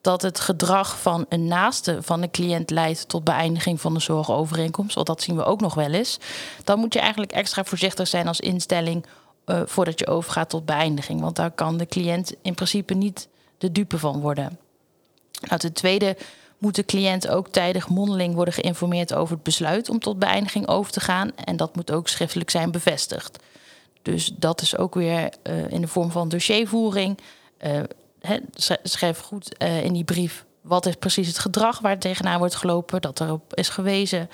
dat 0.00 0.22
het 0.22 0.40
gedrag 0.40 1.00
van 1.00 1.26
een 1.28 1.46
naaste 1.46 2.02
van 2.02 2.20
de 2.20 2.30
cliënt 2.30 2.70
leidt 2.70 3.08
tot 3.08 3.24
beëindiging 3.24 3.80
van 3.80 3.94
de 3.94 4.00
zorgovereenkomst, 4.00 4.94
want 4.94 5.06
dat 5.06 5.22
zien 5.22 5.36
we 5.36 5.44
ook 5.44 5.60
nog 5.60 5.74
wel 5.74 5.92
eens, 5.92 6.18
dan 6.64 6.78
moet 6.78 6.92
je 6.92 7.00
eigenlijk 7.00 7.32
extra 7.32 7.64
voorzichtig 7.64 8.08
zijn 8.08 8.28
als 8.28 8.40
instelling 8.40 9.06
uh, 9.46 9.60
voordat 9.64 9.98
je 9.98 10.06
overgaat 10.06 10.48
tot 10.48 10.64
beëindiging. 10.64 11.20
Want 11.20 11.36
daar 11.36 11.50
kan 11.50 11.76
de 11.76 11.86
cliënt 11.86 12.34
in 12.42 12.54
principe 12.54 12.94
niet 12.94 13.28
de 13.58 13.72
dupe 13.72 13.98
van 13.98 14.20
worden. 14.20 14.58
Nou, 15.40 15.60
ten 15.60 15.72
tweede 15.72 16.16
moet 16.58 16.74
de 16.74 16.84
cliënt 16.84 17.28
ook 17.28 17.48
tijdig 17.48 17.88
mondeling 17.88 18.34
worden 18.34 18.54
geïnformeerd 18.54 19.14
over 19.14 19.34
het 19.34 19.42
besluit 19.42 19.88
om 19.88 19.98
tot 19.98 20.18
beëindiging 20.18 20.68
over 20.68 20.92
te 20.92 21.00
gaan. 21.00 21.30
En 21.44 21.56
dat 21.56 21.76
moet 21.76 21.92
ook 21.92 22.08
schriftelijk 22.08 22.50
zijn 22.50 22.70
bevestigd. 22.70 23.38
Dus 24.02 24.32
dat 24.36 24.60
is 24.60 24.76
ook 24.76 24.94
weer 24.94 25.32
uh, 25.42 25.70
in 25.70 25.80
de 25.80 25.88
vorm 25.88 26.10
van 26.10 26.28
dossiervoering. 26.28 27.18
Uh, 27.66 27.80
schrijf 28.82 29.18
goed 29.18 29.62
uh, 29.62 29.84
in 29.84 29.92
die 29.92 30.04
brief 30.04 30.44
wat 30.60 30.86
is 30.86 30.94
precies 30.94 31.26
het 31.26 31.38
gedrag 31.38 31.78
waar 31.78 31.98
tegenaan 31.98 32.38
wordt 32.38 32.54
gelopen, 32.54 33.00
dat 33.00 33.20
erop 33.20 33.54
is 33.54 33.68
gewezen, 33.68 34.30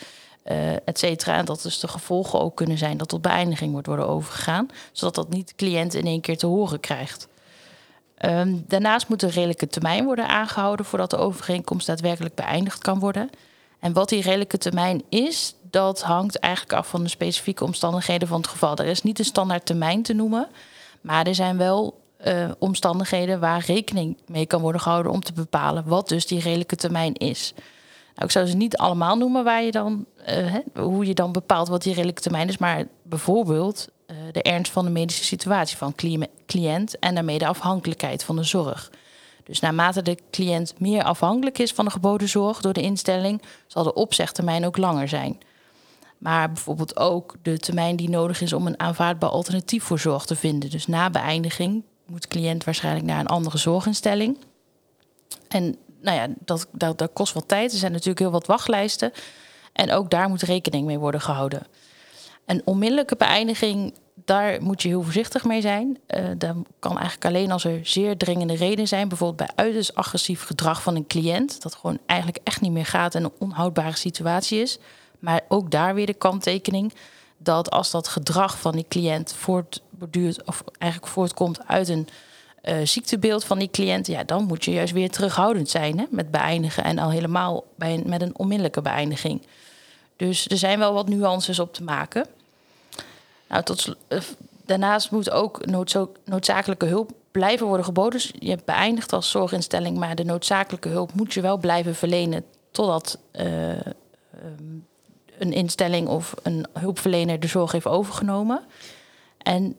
et 0.85 0.99
cetera. 0.99 1.37
En 1.37 1.44
dat 1.44 1.62
dus 1.62 1.80
de 1.80 1.88
gevolgen 1.88 2.40
ook 2.40 2.56
kunnen 2.56 2.78
zijn 2.78 2.97
dat 2.97 3.09
tot 3.09 3.23
beëindiging 3.23 3.73
wordt 3.73 3.87
worden 3.87 4.09
overgegaan, 4.09 4.68
zodat 4.92 5.14
dat 5.14 5.28
niet 5.28 5.49
de 5.49 5.54
cliënt 5.54 5.94
in 5.94 6.06
één 6.06 6.21
keer 6.21 6.38
te 6.38 6.47
horen 6.47 6.80
krijgt. 6.80 7.28
Ehm, 8.14 8.56
daarnaast 8.66 9.09
moet 9.09 9.23
een 9.23 9.30
redelijke 9.30 9.66
termijn 9.66 10.04
worden 10.04 10.28
aangehouden 10.28 10.87
voordat 10.87 11.11
de 11.11 11.16
overeenkomst 11.16 11.87
daadwerkelijk 11.87 12.35
beëindigd 12.35 12.78
kan 12.78 12.99
worden. 12.99 13.30
En 13.84 13.92
wat 13.92 14.08
die 14.08 14.22
redelijke 14.22 14.58
termijn 14.58 15.02
is, 15.08 15.54
dat 15.70 16.02
hangt 16.02 16.38
eigenlijk 16.38 16.72
af 16.72 16.88
van 16.88 17.02
de 17.02 17.08
specifieke 17.08 17.64
omstandigheden 17.64 18.28
van 18.28 18.36
het 18.36 18.46
geval. 18.46 18.76
Er 18.76 18.86
is 18.86 19.02
niet 19.02 19.18
een 19.18 19.24
standaard 19.24 19.66
termijn 19.66 20.02
te 20.02 20.12
noemen, 20.12 20.48
maar 21.00 21.26
er 21.26 21.34
zijn 21.34 21.56
wel 21.56 22.00
uh, 22.26 22.50
omstandigheden 22.58 23.40
waar 23.40 23.64
rekening 23.66 24.16
mee 24.26 24.46
kan 24.46 24.60
worden 24.60 24.80
gehouden 24.80 25.12
om 25.12 25.20
te 25.20 25.32
bepalen 25.32 25.84
wat 25.86 26.08
dus 26.08 26.26
die 26.26 26.40
redelijke 26.40 26.76
termijn 26.76 27.14
is. 27.14 27.52
Nou, 28.14 28.26
ik 28.26 28.30
zou 28.30 28.46
ze 28.46 28.56
niet 28.56 28.76
allemaal 28.76 29.16
noemen 29.16 29.44
waar 29.44 29.62
je 29.62 29.70
dan, 29.70 30.04
uh, 30.28 30.54
hoe 30.74 31.06
je 31.06 31.14
dan 31.14 31.32
bepaalt 31.32 31.68
wat 31.68 31.82
die 31.82 31.94
redelijke 31.94 32.22
termijn 32.22 32.48
is, 32.48 32.58
maar 32.58 32.84
bijvoorbeeld 33.02 33.88
uh, 34.06 34.16
de 34.32 34.42
ernst 34.42 34.72
van 34.72 34.84
de 34.84 34.90
medische 34.90 35.24
situatie 35.24 35.76
van 35.76 35.94
cliënt 36.46 36.98
en 36.98 37.14
daarmee 37.14 37.38
de 37.38 37.46
afhankelijkheid 37.46 38.24
van 38.24 38.36
de 38.36 38.44
zorg. 38.44 38.90
Dus 39.44 39.60
naarmate 39.60 40.02
de 40.02 40.18
cliënt 40.30 40.74
meer 40.78 41.02
afhankelijk 41.02 41.58
is 41.58 41.72
van 41.72 41.84
de 41.84 41.90
geboden 41.90 42.28
zorg 42.28 42.60
door 42.60 42.72
de 42.72 42.82
instelling, 42.82 43.42
zal 43.66 43.82
de 43.82 43.94
opzegtermijn 43.94 44.66
ook 44.66 44.76
langer 44.76 45.08
zijn. 45.08 45.38
Maar 46.18 46.52
bijvoorbeeld 46.52 46.96
ook 46.96 47.34
de 47.42 47.58
termijn 47.58 47.96
die 47.96 48.08
nodig 48.08 48.40
is 48.40 48.52
om 48.52 48.66
een 48.66 48.80
aanvaardbaar 48.80 49.30
alternatief 49.30 49.84
voor 49.84 49.98
zorg 49.98 50.24
te 50.24 50.36
vinden. 50.36 50.70
Dus 50.70 50.86
na 50.86 51.10
beëindiging 51.10 51.82
moet 52.06 52.22
de 52.22 52.28
cliënt 52.28 52.64
waarschijnlijk 52.64 53.06
naar 53.06 53.20
een 53.20 53.26
andere 53.26 53.58
zorginstelling. 53.58 54.38
En 55.48 55.76
nou 56.00 56.16
ja, 56.16 56.26
dat, 56.38 56.66
dat, 56.72 56.98
dat 56.98 57.10
kost 57.12 57.32
wat 57.32 57.48
tijd. 57.48 57.72
Er 57.72 57.78
zijn 57.78 57.92
natuurlijk 57.92 58.18
heel 58.18 58.30
wat 58.30 58.46
wachtlijsten. 58.46 59.12
En 59.72 59.92
ook 59.92 60.10
daar 60.10 60.28
moet 60.28 60.42
rekening 60.42 60.86
mee 60.86 60.98
worden 60.98 61.20
gehouden. 61.20 61.66
Een 62.46 62.62
onmiddellijke 62.64 63.16
beëindiging, 63.16 63.94
daar 64.14 64.62
moet 64.62 64.83
je 64.83 64.88
heel 64.88 65.02
voorzichtig 65.02 65.44
mee 65.44 65.61
zijn. 65.61 65.99
Uh, 66.09 66.25
dat 66.38 66.56
kan 66.78 66.92
eigenlijk 66.92 67.25
alleen 67.25 67.50
als 67.50 67.64
er 67.64 67.80
zeer 67.83 68.16
dringende 68.16 68.54
reden 68.54 68.88
zijn. 68.88 69.09
Bijvoorbeeld 69.09 69.49
bij 69.49 69.64
uiterst 69.64 69.94
agressief 69.94 70.42
gedrag 70.42 70.83
van 70.83 70.97
een 70.97 71.06
cliënt. 71.06 71.62
Dat 71.62 71.75
gewoon 71.75 71.99
eigenlijk 72.06 72.40
echt 72.44 72.61
niet 72.61 72.73
meer 72.73 72.87
gaat 72.87 73.14
en 73.14 73.25
een 73.25 73.33
onhoudbare 73.38 73.97
situatie 73.97 74.61
is. 74.61 74.78
Maar 75.18 75.40
ook 75.49 75.71
daar 75.71 75.94
weer 75.94 76.06
de 76.06 76.14
kanttekening 76.14 76.92
dat 77.38 77.71
als 77.71 77.90
dat 77.90 78.09
gedrag 78.09 78.59
van 78.59 78.73
die 78.73 78.87
cliënt 78.88 79.33
voortborduurt 79.33 80.44
of 80.44 80.64
eigenlijk 80.78 81.12
voortkomt 81.12 81.66
uit 81.66 81.88
een 81.88 82.09
uh, 82.62 82.76
ziektebeeld 82.85 83.44
van 83.44 83.59
die 83.59 83.71
cliënt, 83.71 84.06
ja, 84.06 84.25
dan 84.25 84.44
moet 84.44 84.64
je 84.64 84.71
juist 84.71 84.92
weer 84.92 85.11
terughoudend 85.11 85.68
zijn 85.68 85.99
hè, 85.99 86.04
met 86.11 86.30
beëindigen 86.30 86.85
en 86.85 86.99
al 86.99 87.11
helemaal 87.11 87.64
bij 87.76 88.02
met 88.06 88.23
een 88.23 88.38
onmiddellijke 88.38 88.83
beëindiging. 88.83 89.47
Dus 90.16 90.49
er 90.49 90.59
zijn 90.59 90.78
wel 90.78 90.92
wat 90.92 91.09
nuances 91.09 91.59
op 91.59 91.75
te 91.75 91.83
maken. 91.83 92.26
Nou, 93.54 93.66
tot, 93.66 93.96
uh, 94.08 94.20
daarnaast 94.64 95.11
moet 95.11 95.30
ook 95.30 95.66
noodzakelijke 96.25 96.87
hulp 96.87 97.12
blijven 97.30 97.66
worden 97.66 97.84
geboden. 97.84 98.12
Dus 98.12 98.32
je 98.38 98.49
hebt 98.49 98.64
beëindigd 98.64 99.12
als 99.12 99.30
zorginstelling, 99.30 99.96
maar 99.99 100.14
de 100.14 100.25
noodzakelijke 100.25 100.88
hulp 100.88 101.14
moet 101.14 101.34
je 101.34 101.40
wel 101.40 101.56
blijven 101.56 101.94
verlenen 101.94 102.44
totdat 102.70 103.18
uh, 103.32 103.70
um, 103.70 104.87
een 105.38 105.52
instelling 105.52 106.08
of 106.08 106.34
een 106.42 106.66
hulpverlener 106.73 107.40
de 107.40 107.46
zorg 107.46 107.73
heeft 107.73 107.87
overgenomen. 107.87 108.64
En 109.38 109.76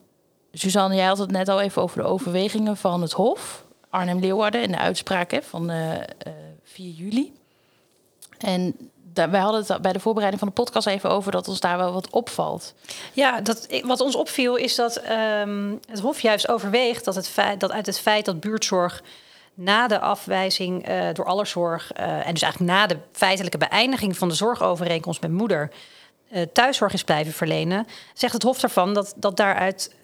Suzanne, 0.51 0.95
jij 0.95 1.05
had 1.05 1.17
het 1.17 1.31
net 1.31 1.49
al 1.49 1.61
even 1.61 1.81
over 1.81 2.01
de 2.01 2.07
overwegingen 2.07 2.77
van 2.77 3.01
het 3.01 3.11
Hof. 3.11 3.65
Arnhem-Leeuwarden 3.89 4.61
in 4.61 4.71
de 4.71 4.79
uitspraak 4.79 5.31
hè, 5.31 5.41
van 5.41 5.71
uh, 5.71 5.93
uh, 5.93 6.01
4 6.63 6.89
juli. 6.89 7.33
En 8.37 8.89
wij 9.15 9.39
hadden 9.39 9.63
het 9.67 9.81
bij 9.81 9.93
de 9.93 9.99
voorbereiding 9.99 10.43
van 10.43 10.53
de 10.53 10.61
podcast 10.61 10.87
even 10.87 11.09
over 11.09 11.31
dat 11.31 11.47
ons 11.47 11.59
daar 11.59 11.77
wel 11.77 11.93
wat 11.93 12.09
opvalt. 12.09 12.73
Ja, 13.13 13.41
dat, 13.41 13.67
wat 13.83 14.01
ons 14.01 14.15
opviel 14.15 14.55
is 14.55 14.75
dat 14.75 15.01
um, 15.41 15.79
het 15.89 15.99
Hof 15.99 16.21
juist 16.21 16.47
overweegt 16.47 17.05
dat, 17.05 17.15
het 17.15 17.31
dat 17.57 17.71
uit 17.71 17.85
het 17.85 17.99
feit 17.99 18.25
dat 18.25 18.39
buurtzorg 18.39 19.03
na 19.53 19.87
de 19.87 19.99
afwijzing 19.99 20.89
uh, 20.89 21.07
door 21.13 21.25
allerzorg 21.25 21.91
uh, 21.97 22.27
en 22.27 22.33
dus 22.33 22.41
eigenlijk 22.41 22.71
na 22.71 22.87
de 22.87 22.97
feitelijke 23.11 23.57
beëindiging 23.57 24.17
van 24.17 24.27
de 24.27 24.35
zorgovereenkomst 24.35 25.21
met 25.21 25.31
moeder 25.31 25.71
uh, 26.31 26.41
thuiszorg 26.53 26.93
is 26.93 27.03
blijven 27.03 27.33
verlenen, 27.33 27.87
zegt 28.13 28.33
het 28.33 28.43
Hof 28.43 28.59
daarvan 28.59 28.93
dat, 28.93 29.13
dat 29.15 29.37
daaruit 29.37 29.95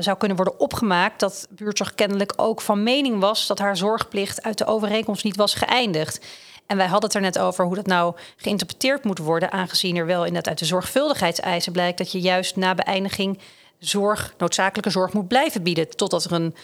zou 0.00 0.16
kunnen 0.16 0.36
worden 0.36 0.60
opgemaakt 0.60 1.20
dat 1.20 1.46
buurtzorg 1.50 1.94
kennelijk 1.94 2.32
ook 2.36 2.60
van 2.60 2.82
mening 2.82 3.20
was 3.20 3.46
dat 3.46 3.58
haar 3.58 3.76
zorgplicht 3.76 4.42
uit 4.42 4.58
de 4.58 4.66
overeenkomst 4.66 5.24
niet 5.24 5.36
was 5.36 5.54
geëindigd. 5.54 6.26
En 6.66 6.76
wij 6.76 6.86
hadden 6.86 7.08
het 7.08 7.14
er 7.14 7.24
net 7.24 7.38
over 7.38 7.64
hoe 7.64 7.74
dat 7.74 7.86
nou 7.86 8.14
geïnterpreteerd 8.36 9.04
moet 9.04 9.18
worden, 9.18 9.52
aangezien 9.52 9.96
er 9.96 10.06
wel 10.06 10.24
inderdaad 10.24 10.48
uit 10.48 10.58
de 10.58 10.64
zorgvuldigheidseisen 10.64 11.72
blijkt 11.72 11.98
dat 11.98 12.12
je 12.12 12.20
juist 12.20 12.56
na 12.56 12.74
beëindiging 12.74 13.38
zorg, 13.78 14.34
noodzakelijke 14.38 14.90
zorg 14.90 15.12
moet 15.12 15.28
blijven 15.28 15.62
bieden 15.62 15.96
totdat 15.96 16.24
er 16.24 16.32
een 16.32 16.54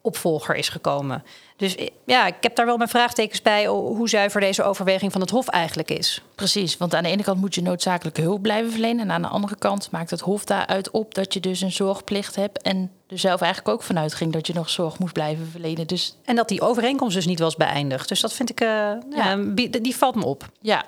opvolger 0.00 0.54
is 0.54 0.68
gekomen. 0.68 1.24
Dus 1.56 1.76
ja, 2.04 2.26
ik 2.26 2.34
heb 2.40 2.56
daar 2.56 2.66
wel 2.66 2.76
mijn 2.76 2.88
vraagtekens 2.88 3.42
bij 3.42 3.66
hoe 3.66 4.08
zuiver 4.08 4.40
deze 4.40 4.62
overweging 4.62 5.12
van 5.12 5.20
het 5.20 5.30
Hof 5.30 5.48
eigenlijk 5.48 5.90
is. 5.90 6.22
Precies, 6.34 6.76
want 6.76 6.94
aan 6.94 7.02
de 7.02 7.08
ene 7.08 7.22
kant 7.22 7.40
moet 7.40 7.54
je 7.54 7.62
noodzakelijke 7.62 8.20
hulp 8.20 8.42
blijven 8.42 8.70
verlenen. 8.70 9.00
En 9.00 9.10
aan 9.10 9.22
de 9.22 9.28
andere 9.28 9.56
kant 9.56 9.90
maakt 9.90 10.10
het 10.10 10.20
Hof 10.20 10.44
daaruit 10.44 10.90
op 10.90 11.14
dat 11.14 11.34
je 11.34 11.40
dus 11.40 11.60
een 11.60 11.72
zorgplicht 11.72 12.36
hebt. 12.36 12.62
En 12.62 12.90
er 13.12 13.18
zelf 13.18 13.40
eigenlijk 13.40 13.74
ook 13.74 13.82
vanuit 13.82 14.14
ging 14.14 14.32
dat 14.32 14.46
je 14.46 14.52
nog 14.52 14.70
zorg 14.70 14.98
moest 14.98 15.12
blijven 15.12 15.46
verlenen. 15.46 15.86
Dus... 15.86 16.16
En 16.24 16.36
dat 16.36 16.48
die 16.48 16.60
overeenkomst 16.60 17.14
dus 17.14 17.26
niet 17.26 17.38
was 17.38 17.56
beëindigd. 17.56 18.08
Dus 18.08 18.20
dat 18.20 18.32
vind 18.32 18.50
ik, 18.50 18.60
uh, 18.60 18.92
ja. 19.10 19.36
die 19.54 19.96
valt 19.96 20.14
me 20.14 20.24
op. 20.24 20.50
Ja. 20.60 20.84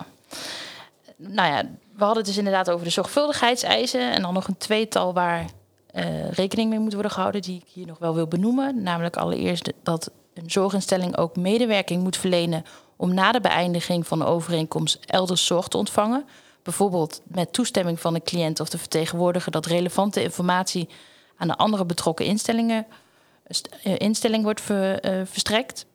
Nou 1.17 1.49
ja, 1.49 1.63
we 1.97 2.05
hadden 2.05 2.17
het 2.17 2.27
dus 2.27 2.37
inderdaad 2.37 2.71
over 2.71 2.85
de 2.85 2.91
zorgvuldigheidseisen. 2.91 4.13
En 4.13 4.23
dan 4.23 4.35
nog 4.35 4.49
een 4.49 4.59
tweetal 4.59 5.13
waar 5.13 5.45
uh, 5.95 6.31
rekening 6.31 6.71
mee 6.71 6.79
moet 6.79 6.93
worden 6.93 7.11
gehouden, 7.11 7.43
die 7.43 7.57
ik 7.57 7.73
hier 7.73 7.87
nog 7.87 7.99
wel 7.99 8.15
wil 8.15 8.27
benoemen. 8.27 8.83
Namelijk 8.83 9.17
allereerst 9.17 9.73
dat 9.83 10.11
een 10.35 10.51
zorginstelling 10.51 11.17
ook 11.17 11.37
medewerking 11.37 12.03
moet 12.03 12.17
verlenen 12.17 12.65
om 12.97 13.15
na 13.15 13.33
de 13.33 13.41
beëindiging 13.41 14.07
van 14.07 14.19
de 14.19 14.25
overeenkomst 14.25 14.99
elders 15.07 15.47
zorg 15.47 15.69
te 15.69 15.77
ontvangen. 15.77 16.25
Bijvoorbeeld 16.63 17.21
met 17.25 17.53
toestemming 17.53 18.01
van 18.01 18.15
de 18.15 18.23
cliënt 18.23 18.61
of 18.61 18.69
de 18.69 18.79
vertegenwoordiger 18.79 19.53
dat 19.53 19.67
relevante 19.67 20.23
informatie 20.23 20.89
aan 21.37 21.49
de 21.49 21.57
andere 21.57 21.85
betrokken 21.85 22.25
instellingen 22.25 22.87
uh, 23.85 23.95
instelling 23.99 24.43
wordt 24.43 24.63
uh, 24.71 24.95
verstrekt. 25.25 25.87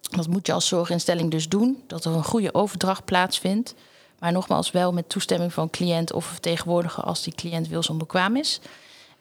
Dat 0.00 0.28
moet 0.28 0.46
je 0.46 0.52
als 0.52 0.68
zorginstelling 0.68 1.30
dus 1.30 1.48
doen, 1.48 1.82
dat 1.86 2.04
er 2.04 2.12
een 2.12 2.24
goede 2.24 2.54
overdracht 2.54 3.04
plaatsvindt. 3.04 3.74
Maar 4.18 4.32
nogmaals 4.32 4.70
wel 4.70 4.92
met 4.92 5.08
toestemming 5.08 5.52
van 5.52 5.70
cliënt 5.70 6.12
of 6.12 6.24
vertegenwoordiger 6.24 7.02
als 7.04 7.22
die 7.22 7.34
cliënt 7.34 7.68
wilsonbekwaam 7.68 8.36
is. 8.36 8.60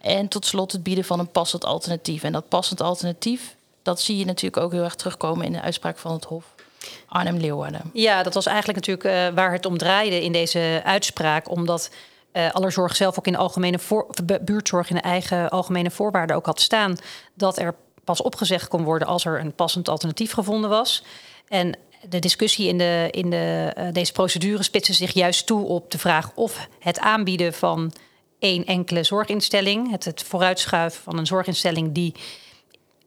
En 0.02 0.28
tot 0.28 0.46
slot 0.46 0.72
het 0.72 0.84
bieden 0.84 1.04
van 1.04 1.20
een 1.20 1.32
passend 1.32 1.66
alternatief. 1.66 2.24
En 2.24 2.32
dat 2.32 2.48
passend 2.48 2.82
alternatief, 2.82 3.56
dat 3.82 4.02
zie 4.02 4.18
je 4.18 4.26
natuurlijk 4.26 4.64
ook 4.64 4.72
heel 4.72 4.84
erg 4.84 4.96
terugkomen 4.96 5.46
in 5.46 5.52
de 5.52 5.62
uitspraak 5.62 5.98
van 5.98 6.12
het 6.12 6.26
Hof. 6.26 6.46
Arnhem-Leeuwarden. 7.08 7.82
Ja, 7.94 8.24
dat 8.24 8.34
was 8.34 8.46
eigenlijk 8.46 8.86
natuurlijk 8.86 9.30
uh, 9.30 9.36
waar 9.36 9.52
het 9.52 9.66
om 9.66 9.78
draaide 9.78 10.24
in 10.24 10.32
deze 10.32 10.82
uitspraak. 10.84 11.50
Omdat 11.50 11.90
uh, 12.36 12.51
Allerzorg 12.51 12.96
zelf 12.96 13.18
ook 13.18 13.25
in 13.25 13.32
de 13.32 13.39
algemene 13.39 13.80
voor, 13.80 14.08
buurtzorg 14.42 14.89
in 14.89 14.96
de 14.96 15.01
eigen 15.01 15.50
algemene 15.50 15.92
voorwaarden 15.92 16.36
ook 16.36 16.46
had 16.46 16.62
staan 16.62 16.96
dat 17.34 17.60
er 17.60 17.75
pas 18.04 18.22
opgezegd 18.22 18.68
kon 18.68 18.84
worden 18.84 19.08
als 19.08 19.25
er 19.25 19.39
een 19.39 19.54
passend 19.54 19.89
alternatief 19.89 20.32
gevonden 20.32 20.70
was. 20.70 21.04
En 21.48 21.77
de 22.10 22.20
discussie 22.20 22.68
in, 22.68 22.77
de, 22.77 23.08
in 23.12 23.30
de, 23.30 23.74
uh, 23.77 23.88
deze 23.92 24.12
procedure 24.12 24.63
spitste 24.63 24.94
zich 24.94 25.13
juist 25.13 25.46
toe 25.46 25.65
op 25.65 25.92
de 25.92 25.98
vraag 25.98 26.32
of 26.36 26.68
het 26.80 27.00
aanbieden 27.00 27.54
van 27.54 27.94
één 28.39 28.65
enkele 28.65 29.04
zorginstelling. 29.04 29.92
Het, 29.92 30.06
het 30.06 30.24
vooruitschuiven 30.24 31.04
van 31.04 31.18
een 31.18 31.27
zorginstelling 31.27 31.92
die 31.92 32.13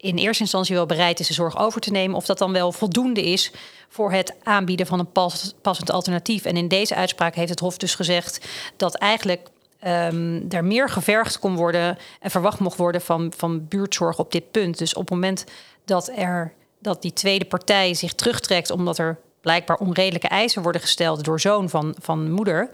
in 0.00 0.16
eerste 0.16 0.42
instantie 0.42 0.74
wel 0.74 0.86
bereid 0.86 1.20
is 1.20 1.26
de 1.26 1.34
zorg 1.34 1.58
over 1.58 1.80
te 1.80 1.90
nemen, 1.90 2.16
of 2.16 2.26
dat 2.26 2.38
dan 2.38 2.52
wel 2.52 2.72
voldoende 2.72 3.22
is 3.22 3.52
voor 3.88 4.12
het 4.12 4.34
aanbieden 4.42 4.86
van 4.86 4.98
een 4.98 5.12
pas, 5.12 5.54
passend 5.62 5.90
alternatief. 5.90 6.44
En 6.44 6.56
in 6.56 6.68
deze 6.68 6.94
uitspraak 6.94 7.34
heeft 7.34 7.50
het 7.50 7.60
Hof 7.60 7.76
dus 7.76 7.94
gezegd 7.94 8.48
dat 8.76 8.94
eigenlijk 8.94 9.48
um, 9.86 10.46
er 10.48 10.64
meer 10.64 10.88
gevergd 10.88 11.38
kon 11.38 11.56
worden 11.56 11.98
en 12.20 12.30
verwacht 12.30 12.58
mocht 12.58 12.76
worden 12.76 13.00
van, 13.00 13.32
van 13.36 13.68
buurtzorg 13.68 14.18
op 14.18 14.32
dit 14.32 14.50
punt. 14.50 14.78
Dus 14.78 14.94
op 14.94 15.00
het 15.00 15.10
moment 15.10 15.44
dat, 15.84 16.10
er, 16.16 16.52
dat 16.78 17.02
die 17.02 17.12
tweede 17.12 17.44
partij 17.44 17.94
zich 17.94 18.14
terugtrekt 18.14 18.70
omdat 18.70 18.98
er 18.98 19.18
blijkbaar 19.40 19.76
onredelijke 19.76 20.28
eisen 20.28 20.62
worden 20.62 20.80
gesteld 20.80 21.24
door 21.24 21.40
zoon 21.40 21.68
van, 21.68 21.94
van 22.00 22.30
moeder. 22.30 22.70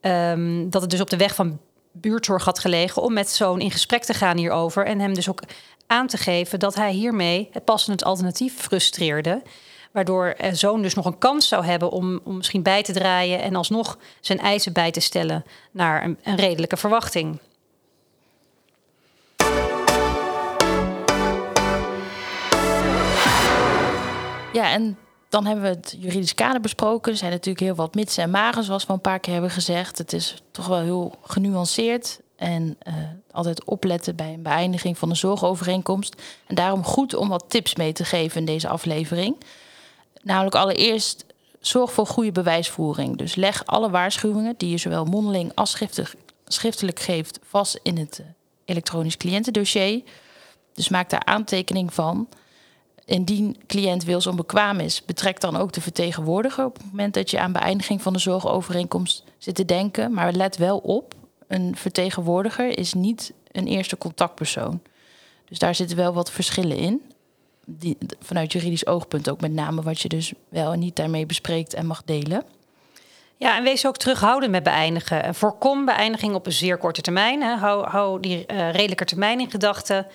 Um, 0.00 0.70
dat 0.70 0.82
het 0.82 0.90
dus 0.90 1.00
op 1.00 1.10
de 1.10 1.16
weg 1.16 1.34
van 1.34 1.58
buurtzorg 1.92 2.44
had 2.44 2.58
gelegen 2.58 3.02
om 3.02 3.12
met 3.12 3.30
zo'n 3.30 3.60
in 3.60 3.70
gesprek 3.70 4.04
te 4.04 4.14
gaan 4.14 4.36
hierover. 4.36 4.86
En 4.86 5.00
hem 5.00 5.14
dus 5.14 5.28
ook 5.28 5.42
aan 5.88 6.06
te 6.06 6.16
geven 6.16 6.58
dat 6.58 6.74
hij 6.74 6.92
hiermee 6.92 7.48
het 7.52 7.64
passende 7.64 8.04
alternatief 8.04 8.54
frustreerde. 8.56 9.42
Waardoor 9.92 10.36
zoon 10.52 10.82
dus 10.82 10.94
nog 10.94 11.04
een 11.04 11.18
kans 11.18 11.48
zou 11.48 11.64
hebben 11.64 11.90
om, 11.90 12.20
om 12.24 12.36
misschien 12.36 12.62
bij 12.62 12.82
te 12.82 12.92
draaien 12.92 13.42
en 13.42 13.56
alsnog 13.56 13.98
zijn 14.20 14.38
eisen 14.38 14.72
bij 14.72 14.90
te 14.90 15.00
stellen 15.00 15.44
naar 15.70 16.04
een, 16.04 16.36
redelijke 16.36 16.76
verwachting. 16.76 17.38
Ja, 24.52 24.70
en 24.70 24.98
dan 25.28 25.46
hebben 25.46 25.64
we 25.64 25.70
het 25.70 25.96
juridisch 25.98 26.34
kader 26.34 26.60
besproken. 26.60 27.12
Er 27.12 27.18
zijn 27.18 27.30
natuurlijk 27.30 27.64
heel 27.64 27.74
wat 27.74 27.94
mitsen 27.94 28.22
en 28.22 28.30
magen, 28.30 28.64
zoals 28.64 28.86
we 28.86 28.92
een 28.92 29.00
paar 29.00 29.20
keer 29.20 29.32
hebben 29.32 29.50
gezegd. 29.50 29.98
Het 29.98 30.12
is 30.12 30.42
toch 30.50 30.66
wel 30.66 30.80
heel 30.80 31.14
genuanceerd. 31.22 32.20
En 32.38 32.78
uh, 32.88 32.94
altijd 33.30 33.64
opletten 33.64 34.16
bij 34.16 34.32
een 34.32 34.42
beëindiging 34.42 34.98
van 34.98 35.10
een 35.10 35.16
zorgovereenkomst. 35.16 36.22
En 36.46 36.54
daarom 36.54 36.84
goed 36.84 37.14
om 37.14 37.28
wat 37.28 37.44
tips 37.48 37.74
mee 37.74 37.92
te 37.92 38.04
geven 38.04 38.40
in 38.40 38.46
deze 38.46 38.68
aflevering. 38.68 39.36
Namelijk 40.22 40.54
allereerst 40.54 41.24
zorg 41.60 41.92
voor 41.92 42.06
goede 42.06 42.32
bewijsvoering. 42.32 43.16
Dus 43.16 43.34
leg 43.34 43.66
alle 43.66 43.90
waarschuwingen 43.90 44.54
die 44.56 44.70
je 44.70 44.78
zowel 44.78 45.04
mondeling 45.04 45.52
als 45.54 45.76
schriftelijk, 46.44 47.00
geeft 47.00 47.38
vast 47.42 47.80
in 47.82 47.98
het 47.98 48.22
elektronisch 48.64 49.16
cliëntendossier. 49.16 50.02
Dus 50.74 50.88
maak 50.88 51.10
daar 51.10 51.24
aantekening 51.24 51.94
van. 51.94 52.28
Indien 53.04 53.56
cliënt 53.66 54.04
wils 54.04 54.26
onbekwaam 54.26 54.80
is, 54.80 55.04
betrek 55.04 55.40
dan 55.40 55.56
ook 55.56 55.72
de 55.72 55.80
vertegenwoordiger 55.80 56.64
op 56.64 56.76
het 56.76 56.86
moment 56.90 57.14
dat 57.14 57.30
je 57.30 57.40
aan 57.40 57.52
beëindiging 57.52 58.02
van 58.02 58.12
de 58.12 58.18
zorgovereenkomst 58.18 59.24
zit 59.38 59.54
te 59.54 59.64
denken. 59.64 60.12
Maar 60.12 60.32
let 60.32 60.56
wel 60.56 60.78
op, 60.78 61.14
een 61.48 61.76
vertegenwoordiger 61.76 62.78
is 62.78 62.94
niet 62.94 63.32
een 63.52 63.66
eerste 63.66 63.98
contactpersoon. 63.98 64.80
Dus 65.48 65.58
daar 65.58 65.74
zitten 65.74 65.96
wel 65.96 66.12
wat 66.12 66.30
verschillen 66.30 66.76
in. 66.76 67.02
Die, 67.64 67.98
vanuit 68.20 68.52
juridisch 68.52 68.86
oogpunt 68.86 69.30
ook 69.30 69.40
met 69.40 69.52
name 69.52 69.82
wat 69.82 70.00
je 70.00 70.08
dus 70.08 70.32
wel 70.48 70.72
en 70.72 70.78
niet 70.78 70.96
daarmee 70.96 71.26
bespreekt 71.26 71.74
en 71.74 71.86
mag 71.86 72.02
delen. 72.04 72.44
Ja, 73.36 73.56
en 73.56 73.62
wees 73.62 73.86
ook 73.86 73.96
terughoudend 73.96 74.52
met 74.52 74.62
beëindigen. 74.62 75.34
Voorkom 75.34 75.84
beëindiging 75.84 76.34
op 76.34 76.46
een 76.46 76.52
zeer 76.52 76.78
korte 76.78 77.00
termijn. 77.00 77.42
Hè. 77.42 77.54
Hou, 77.54 78.20
die 78.20 78.44
uh, 78.46 78.72
redelijke 78.72 79.04
termijn 79.04 79.40
in 79.40 79.50
gedachten. 79.50 80.06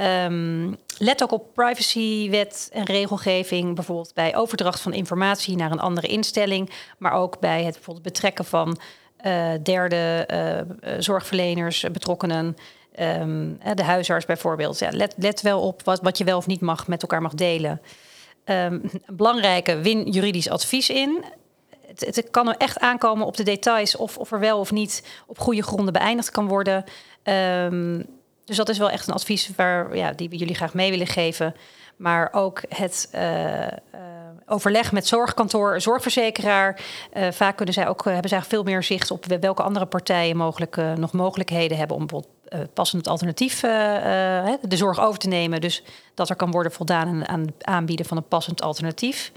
Um, 0.00 0.76
let 0.98 1.22
ook 1.22 1.32
op 1.32 1.54
privacywet 1.54 2.68
en 2.72 2.84
regelgeving, 2.84 3.74
bijvoorbeeld 3.74 4.14
bij 4.14 4.36
overdracht 4.36 4.80
van 4.80 4.92
informatie 4.92 5.56
naar 5.56 5.70
een 5.70 5.80
andere 5.80 6.06
instelling, 6.06 6.70
maar 6.98 7.12
ook 7.12 7.40
bij 7.40 7.64
het 7.64 7.74
bijvoorbeeld 7.74 8.06
betrekken 8.06 8.44
van 8.44 8.78
uh, 9.26 9.50
derde 9.62 10.28
uh, 10.32 10.94
zorgverleners, 10.98 11.86
betrokkenen, 11.92 12.56
um, 13.00 13.58
de 13.74 13.82
huisarts 13.82 14.26
bijvoorbeeld. 14.26 14.78
Ja, 14.78 14.88
let, 14.92 15.14
let 15.16 15.40
wel 15.40 15.60
op 15.60 15.82
wat, 15.84 16.00
wat 16.00 16.18
je 16.18 16.24
wel 16.24 16.36
of 16.36 16.46
niet 16.46 16.60
mag 16.60 16.88
met 16.88 17.02
elkaar 17.02 17.22
mag 17.22 17.34
delen. 17.34 17.80
Um, 18.44 18.82
belangrijke, 19.06 19.80
win 19.80 20.10
juridisch 20.10 20.48
advies 20.48 20.90
in. 20.90 21.24
Het, 21.86 22.16
het, 22.16 22.30
kan 22.30 22.48
er 22.48 22.56
echt 22.56 22.78
aankomen 22.78 23.26
op 23.26 23.36
de 23.36 23.42
details 23.42 23.96
of, 23.96 24.18
of 24.18 24.32
er 24.32 24.40
wel 24.40 24.58
of 24.58 24.72
niet 24.72 25.22
op 25.26 25.38
goede 25.38 25.62
gronden 25.62 25.92
beëindigd 25.92 26.30
kan 26.30 26.48
worden. 26.48 26.84
Um, 27.22 28.06
dus 28.44 28.56
dat 28.56 28.68
is 28.68 28.78
wel 28.78 28.90
echt 28.90 29.08
een 29.08 29.14
advies 29.14 29.50
waar, 29.56 29.96
ja, 29.96 30.12
die 30.12 30.28
we 30.28 30.36
jullie 30.36 30.54
graag 30.54 30.74
mee 30.74 30.90
willen 30.90 31.06
geven. 31.06 31.54
Maar 32.00 32.28
ook 32.32 32.62
het 32.68 33.10
uh, 33.14 33.66
overleg 34.46 34.92
met 34.92 35.06
zorgkantoor, 35.06 35.80
zorgverzekeraar. 35.80 36.80
Uh, 37.14 37.30
vaak 37.30 37.56
kunnen 37.56 37.74
zij 37.74 37.88
ook, 37.88 38.04
hebben 38.04 38.28
zij 38.28 38.42
veel 38.42 38.62
meer 38.62 38.82
zicht 38.82 39.10
op 39.10 39.24
welke 39.24 39.62
andere 39.62 39.86
partijen 39.86 40.36
mogelijk, 40.36 40.76
nog 40.96 41.12
mogelijkheden 41.12 41.76
hebben 41.76 41.96
om 41.96 42.06
bijvoorbeeld 42.06 42.74
passend 42.74 43.08
alternatief 43.08 43.60
de 43.60 44.76
zorg 44.76 45.00
over 45.00 45.18
te 45.18 45.28
nemen. 45.28 45.60
Dus 45.60 45.82
dat 46.14 46.28
er 46.30 46.36
kan 46.36 46.50
worden 46.50 46.72
voldaan 46.72 47.28
aan 47.28 47.40
het 47.40 47.64
aanbieden 47.64 48.06
van 48.06 48.16
een 48.16 48.28
passend 48.28 48.62
alternatief. 48.62 49.32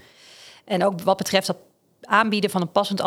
En 0.65 0.86
ook 0.86 1.01
wat 1.01 1.17
betreft 1.17 1.48
dat 1.48 1.58
aanbieden 2.01 2.50
van 2.50 2.62
een 2.62 2.72
passend 2.72 3.01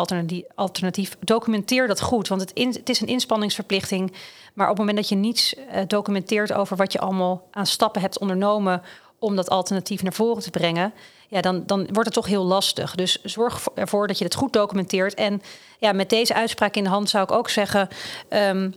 alternatief, 0.55 1.17
documenteer 1.19 1.87
dat 1.87 2.01
goed. 2.01 2.27
Want 2.27 2.41
het, 2.41 2.89
is 2.89 3.01
een 3.01 3.07
inspanningsverplichting. 3.07 4.13
Maar 4.53 4.69
op 4.69 4.77
het 4.77 4.85
moment 4.85 4.97
dat 4.97 5.09
je 5.09 5.15
niets 5.15 5.55
documenteert 5.87 6.53
over 6.53 6.77
wat 6.77 6.91
je 6.91 6.99
allemaal 6.99 7.47
aan 7.51 7.65
stappen 7.65 8.01
hebt 8.01 8.19
ondernomen 8.19 8.81
om 9.19 9.35
dat 9.35 9.49
alternatief 9.49 10.03
naar 10.03 10.13
voren 10.13 10.43
te 10.43 10.49
brengen, 10.49 10.93
ja, 11.27 11.41
dan, 11.41 11.63
dan 11.65 11.79
wordt 11.79 12.05
het 12.05 12.13
toch 12.13 12.25
heel 12.25 12.43
lastig. 12.43 12.95
Dus 12.95 13.21
zorg 13.23 13.67
ervoor 13.75 14.07
dat 14.07 14.17
je 14.17 14.23
het 14.23 14.35
goed 14.35 14.53
documenteert. 14.53 15.13
En 15.13 15.41
ja, 15.79 15.91
met 15.91 16.09
deze 16.09 16.33
uitspraak 16.33 16.75
in 16.75 16.83
de 16.83 16.89
hand 16.89 17.09
zou 17.09 17.23
ik 17.23 17.31
ook 17.31 17.49
zeggen. 17.49 17.87
Um, 18.29 18.75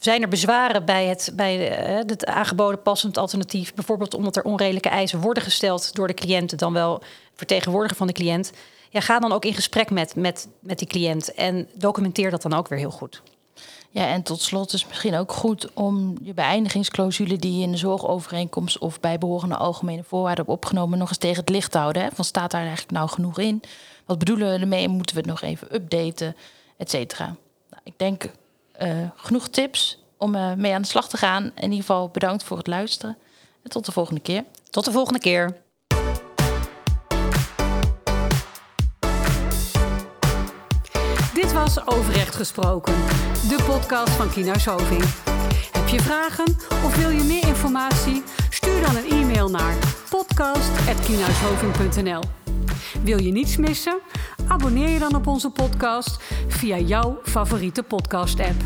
zijn 0.00 0.22
er 0.22 0.28
bezwaren 0.28 0.84
bij 0.84 1.06
het, 1.06 1.32
bij 1.34 1.88
uh, 1.90 1.96
het 2.06 2.26
aangeboden 2.26 2.82
passend 2.82 3.18
alternatief? 3.18 3.74
Bijvoorbeeld 3.74 4.14
omdat 4.14 4.36
er 4.36 4.44
onredelijke 4.44 4.88
eisen 4.88 5.20
worden 5.20 5.42
gesteld 5.42 5.94
door 5.94 6.06
de 6.06 6.14
cliënt, 6.14 6.58
dan 6.58 6.72
wel 6.72 7.02
vertegenwoordiger 7.34 7.96
van 7.96 8.06
de 8.06 8.12
cliënt 8.12 8.52
ja, 8.90 9.00
ga 9.00 9.18
dan 9.18 9.32
ook 9.32 9.44
in 9.44 9.54
gesprek 9.54 9.90
met, 9.90 10.16
met, 10.16 10.48
met 10.60 10.78
die 10.78 10.88
cliënt 10.88 11.34
en 11.34 11.68
documenteer 11.74 12.30
dat 12.30 12.42
dan 12.42 12.54
ook 12.54 12.68
weer 12.68 12.78
heel 12.78 12.90
goed. 12.90 13.22
Ja, 13.90 14.06
en 14.06 14.22
tot 14.22 14.42
slot 14.42 14.72
is 14.72 14.86
misschien 14.86 15.16
ook 15.16 15.32
goed 15.32 15.72
om 15.72 16.16
je 16.22 16.34
beëindigingsclausule 16.34 17.36
die 17.36 17.56
je 17.56 17.62
in 17.62 17.70
de 17.70 17.76
zorgovereenkomst 17.76 18.78
of 18.78 19.00
bijbehorende 19.00 19.56
algemene 19.56 20.04
voorwaarden 20.04 20.44
hebt 20.44 20.56
opgenomen, 20.56 20.98
nog 20.98 21.08
eens 21.08 21.18
tegen 21.18 21.40
het 21.40 21.48
licht 21.48 21.70
te 21.70 21.78
houden. 21.78 22.12
Van 22.12 22.24
staat 22.24 22.50
daar 22.50 22.60
eigenlijk 22.60 22.90
nou 22.90 23.08
genoeg 23.08 23.38
in? 23.38 23.62
Wat 24.06 24.18
bedoelen 24.18 24.52
we 24.52 24.58
ermee? 24.58 24.88
Moeten 24.88 25.14
we 25.14 25.20
het 25.20 25.30
nog 25.30 25.42
even 25.42 25.74
updaten, 25.74 26.36
et 26.76 26.90
cetera? 26.90 27.24
Nou, 27.70 27.82
ik 27.84 27.92
denk 27.96 28.30
uh, 28.82 29.08
genoeg 29.16 29.48
tips 29.48 29.98
om 30.16 30.34
uh, 30.34 30.52
mee 30.54 30.74
aan 30.74 30.82
de 30.82 30.88
slag 30.88 31.08
te 31.08 31.16
gaan. 31.16 31.44
In 31.44 31.62
ieder 31.62 31.78
geval 31.78 32.08
bedankt 32.08 32.42
voor 32.42 32.56
het 32.56 32.66
luisteren. 32.66 33.18
En 33.62 33.70
tot 33.70 33.86
de 33.86 33.92
volgende 33.92 34.20
keer. 34.20 34.44
Tot 34.70 34.84
de 34.84 34.92
volgende 34.92 35.20
keer. 35.20 35.56
Was 41.60 41.86
Overrecht 41.86 42.34
Gesproken, 42.34 42.94
de 43.48 43.62
podcast 43.66 44.10
van 44.10 44.30
Kienhuis 44.30 44.64
Hoving. 44.64 45.04
Heb 45.72 45.88
je 45.88 46.00
vragen 46.00 46.56
of 46.84 46.96
wil 46.96 47.10
je 47.10 47.22
meer 47.22 47.46
informatie? 47.46 48.22
Stuur 48.50 48.80
dan 48.80 48.96
een 48.96 49.10
e-mail 49.10 49.50
naar 49.50 49.74
podcast.kienhuishoving.nl 50.10 52.22
Wil 53.02 53.22
je 53.22 53.32
niets 53.32 53.56
missen? 53.56 53.98
Abonneer 54.48 54.88
je 54.88 54.98
dan 54.98 55.14
op 55.14 55.26
onze 55.26 55.50
podcast 55.50 56.22
via 56.48 56.78
jouw 56.78 57.18
favoriete 57.22 57.82
podcast-app. 57.82 58.62